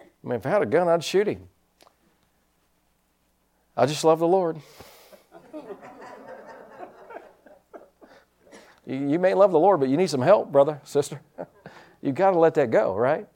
[0.00, 1.46] I mean, if I had a gun, I'd shoot him.
[3.76, 4.56] I just love the Lord.
[8.86, 11.20] you, you may love the Lord, but you need some help, brother, sister.
[12.00, 13.26] You've got to let that go, right?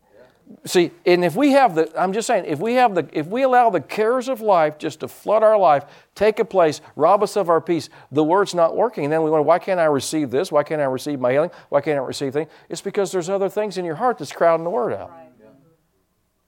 [0.64, 3.42] See, and if we have the, I'm just saying, if we have the, if we
[3.42, 5.84] allow the cares of life just to flood our life,
[6.14, 9.04] take a place, rob us of our peace, the word's not working.
[9.04, 10.50] And then we wonder, why can't I receive this?
[10.50, 11.50] Why can't I receive my healing?
[11.68, 12.50] Why can't I receive things?
[12.70, 15.12] It's because there's other things in your heart that's crowding the word out.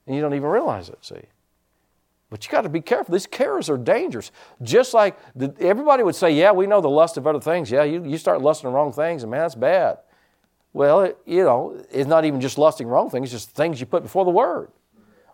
[0.07, 1.21] And you don't even realize it, see.
[2.31, 3.13] But you got to be careful.
[3.13, 4.31] These cares are dangerous.
[4.63, 7.69] Just like the, everybody would say, yeah, we know the lust of other things.
[7.69, 9.99] Yeah, you, you start lusting the wrong things, and man, that's bad.
[10.73, 13.85] Well, it, you know, it's not even just lusting wrong things, it's just things you
[13.85, 14.69] put before the Word.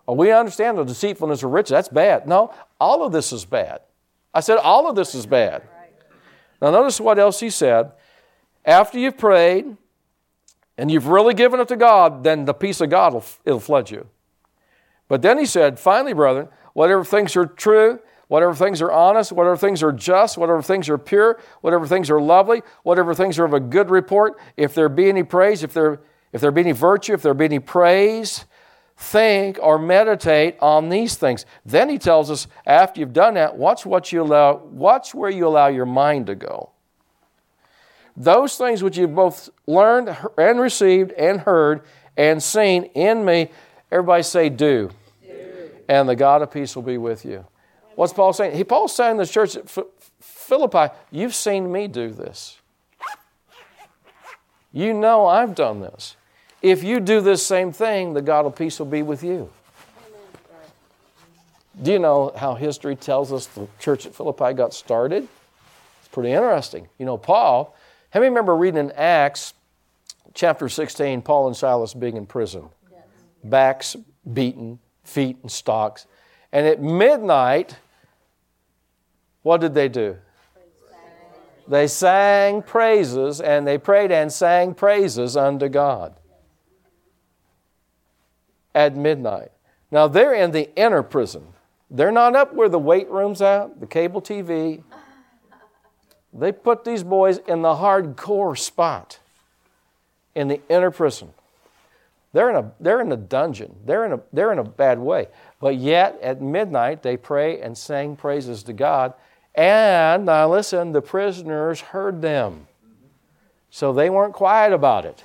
[0.05, 2.27] Well, we understand the deceitfulness of riches, that's bad.
[2.27, 3.81] No, all of this is bad.
[4.33, 5.63] I said all of this is bad.
[6.61, 7.91] Now, notice what else he said.
[8.65, 9.77] After you've prayed
[10.77, 13.91] and you've really given it to God, then the peace of God will it'll flood
[13.91, 14.07] you.
[15.07, 19.57] But then he said, finally, brethren, whatever things are true, whatever things are honest, whatever
[19.57, 23.53] things are just, whatever things are pure, whatever things are lovely, whatever things are of
[23.53, 25.99] a good report, if there be any praise, if there,
[26.33, 28.45] if there be any virtue, if there be any praise,
[28.97, 31.45] think or meditate on these things.
[31.65, 35.47] Then he tells us, after you've done that, watch what you allow, watch where you
[35.47, 36.71] allow your mind to go.
[38.15, 41.83] Those things which you've both learned and received and heard
[42.17, 43.51] and seen in me,
[43.91, 44.89] everybody say, do.
[45.21, 45.69] do.
[45.87, 47.45] And the God of peace will be with you.
[47.97, 48.55] What's Paul saying?
[48.55, 49.67] He, Paul's saying to the church at
[50.19, 52.59] Philippi, You've seen me do this.
[54.71, 56.15] You know I've done this.
[56.61, 59.49] If you do this same thing, the God of peace will be with you.
[61.81, 65.27] Do you know how history tells us the church at Philippi got started?
[65.99, 66.89] It's pretty interesting.
[66.99, 67.75] You know, Paul,
[68.11, 69.55] how many remember reading in Acts
[70.35, 72.69] chapter 16, Paul and Silas being in prison?
[73.43, 73.95] Backs
[74.31, 76.05] beaten, feet in stocks.
[76.51, 77.75] And at midnight,
[79.47, 80.17] what did they do?
[81.69, 86.13] They sang praises and they prayed and sang praises unto God
[88.75, 89.51] at midnight.
[89.89, 91.47] Now they're in the inner prison.
[91.89, 94.83] They're not up where the weight room's at, the cable TV.
[96.33, 99.19] They put these boys in the hardcore spot
[100.35, 101.31] in the inner prison.
[102.33, 103.75] They're in a, they're in a dungeon.
[103.85, 105.29] They're in a, they're in a bad way.
[105.59, 109.13] But yet, at midnight, they pray and sang praises to God.
[109.57, 112.67] And now listen, the prisoners heard them.
[113.71, 115.23] So they weren't quiet about it,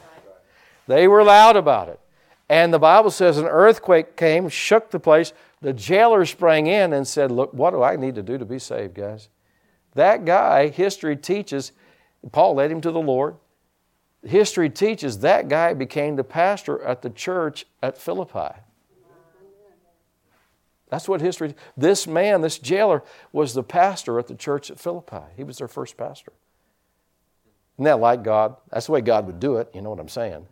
[0.88, 2.00] they were loud about it.
[2.48, 5.32] And the Bible says an earthquake came, shook the place.
[5.62, 8.58] The jailer sprang in and said, Look, what do I need to do to be
[8.58, 9.28] saved, guys?
[9.94, 11.72] That guy, history teaches,
[12.32, 13.36] Paul led him to the Lord.
[14.24, 18.54] History teaches that guy became the pastor at the church at Philippi.
[20.92, 21.54] That's what history.
[21.74, 25.22] This man, this jailer, was the pastor at the church at Philippi.
[25.38, 26.34] He was their first pastor.
[27.76, 28.56] Isn't that like God?
[28.70, 29.70] That's the way God would do it.
[29.72, 30.46] You know what I'm saying?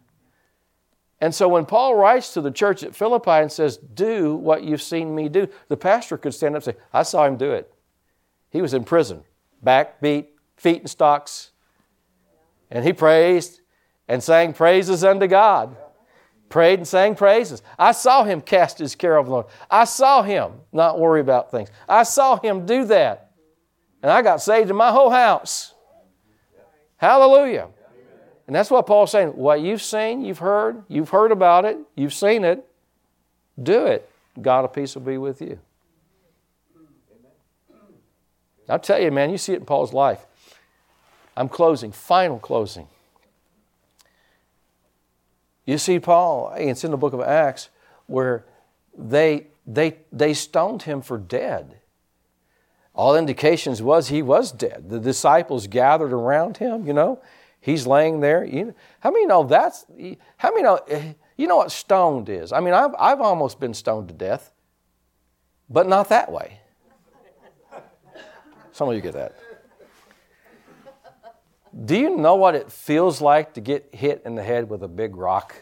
[1.20, 4.80] And so when Paul writes to the church at Philippi and says, Do what you've
[4.80, 7.70] seen me do, the pastor could stand up and say, I saw him do it.
[8.48, 9.24] He was in prison,
[9.62, 11.50] back beat, feet in stocks.
[12.70, 13.60] And he praised
[14.08, 15.76] and sang praises unto God
[16.50, 17.62] prayed and sang praises.
[17.78, 19.46] I saw him cast his care over the Lord.
[19.70, 21.70] I saw him not worry about things.
[21.88, 23.30] I saw him do that.
[24.02, 25.74] And I got saved in my whole house.
[26.98, 27.68] Hallelujah.
[28.46, 29.28] And that's what Paul's saying.
[29.28, 32.66] What you've seen, you've heard, you've heard about it, you've seen it,
[33.62, 34.10] do it.
[34.40, 35.58] God of peace will be with you.
[38.68, 40.26] I'll tell you, man, you see it in Paul's life.
[41.36, 42.88] I'm closing, final closing.
[45.70, 47.68] You see, Paul, it's in the book of Acts,
[48.08, 48.44] where
[48.98, 51.78] they, they, they stoned him for dead.
[52.92, 54.90] All indications was he was dead.
[54.90, 57.22] The disciples gathered around him, you know.
[57.60, 58.44] He's laying there.
[58.44, 59.86] You know, how many know that's,
[60.38, 62.50] how many know, eh, you know what stoned is?
[62.52, 64.50] I mean, I've, I've almost been stoned to death,
[65.68, 66.58] but not that way.
[68.72, 69.36] Some of you get that.
[71.84, 74.88] Do you know what it feels like to get hit in the head with a
[74.88, 75.54] big rock?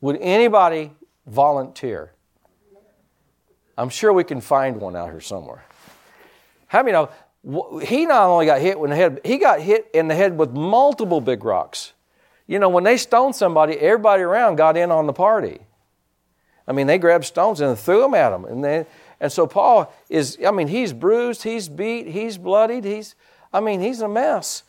[0.00, 0.92] Would anybody
[1.26, 2.12] volunteer?
[3.76, 5.64] I'm sure we can find one out here somewhere.
[6.66, 7.08] How many know
[7.82, 10.50] he not only got hit in the head, he got hit in the head with
[10.50, 11.94] multiple big rocks.
[12.46, 15.60] You know, when they stoned somebody, everybody around got in on the party.
[16.66, 18.44] I mean, they grabbed stones and threw them at him.
[18.44, 18.86] And, they,
[19.20, 23.14] and so Paul is, I mean, he's bruised, he's beat, he's bloodied, he's,
[23.52, 24.64] I mean, he's a mess.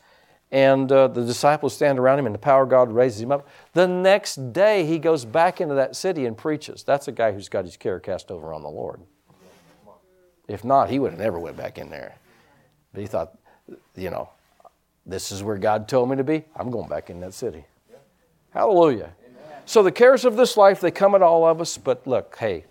[0.51, 3.47] And uh, the disciples stand around him, and the power of God raises him up.
[3.73, 6.83] The next day, he goes back into that city and preaches.
[6.83, 8.99] That's a guy who's got his care cast over on the Lord.
[10.49, 12.15] If not, he would have never went back in there.
[12.91, 13.37] But he thought,
[13.95, 14.29] you know,
[15.05, 16.43] this is where God told me to be.
[16.55, 17.63] I'm going back in that city.
[18.49, 19.13] Hallelujah.
[19.65, 22.65] So the cares of this life, they come at all of us, but look, hey,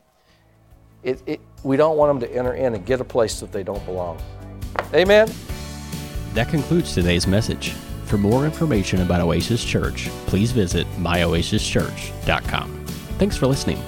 [1.03, 3.63] it, it, we don't want them to enter in and get a place that they
[3.63, 4.21] don't belong.
[4.93, 5.33] Amen.
[6.35, 7.71] That concludes today's message.
[8.05, 12.87] For more information about Oasis Church, please visit myoasischurch.com.
[13.19, 13.83] Thanks for listening.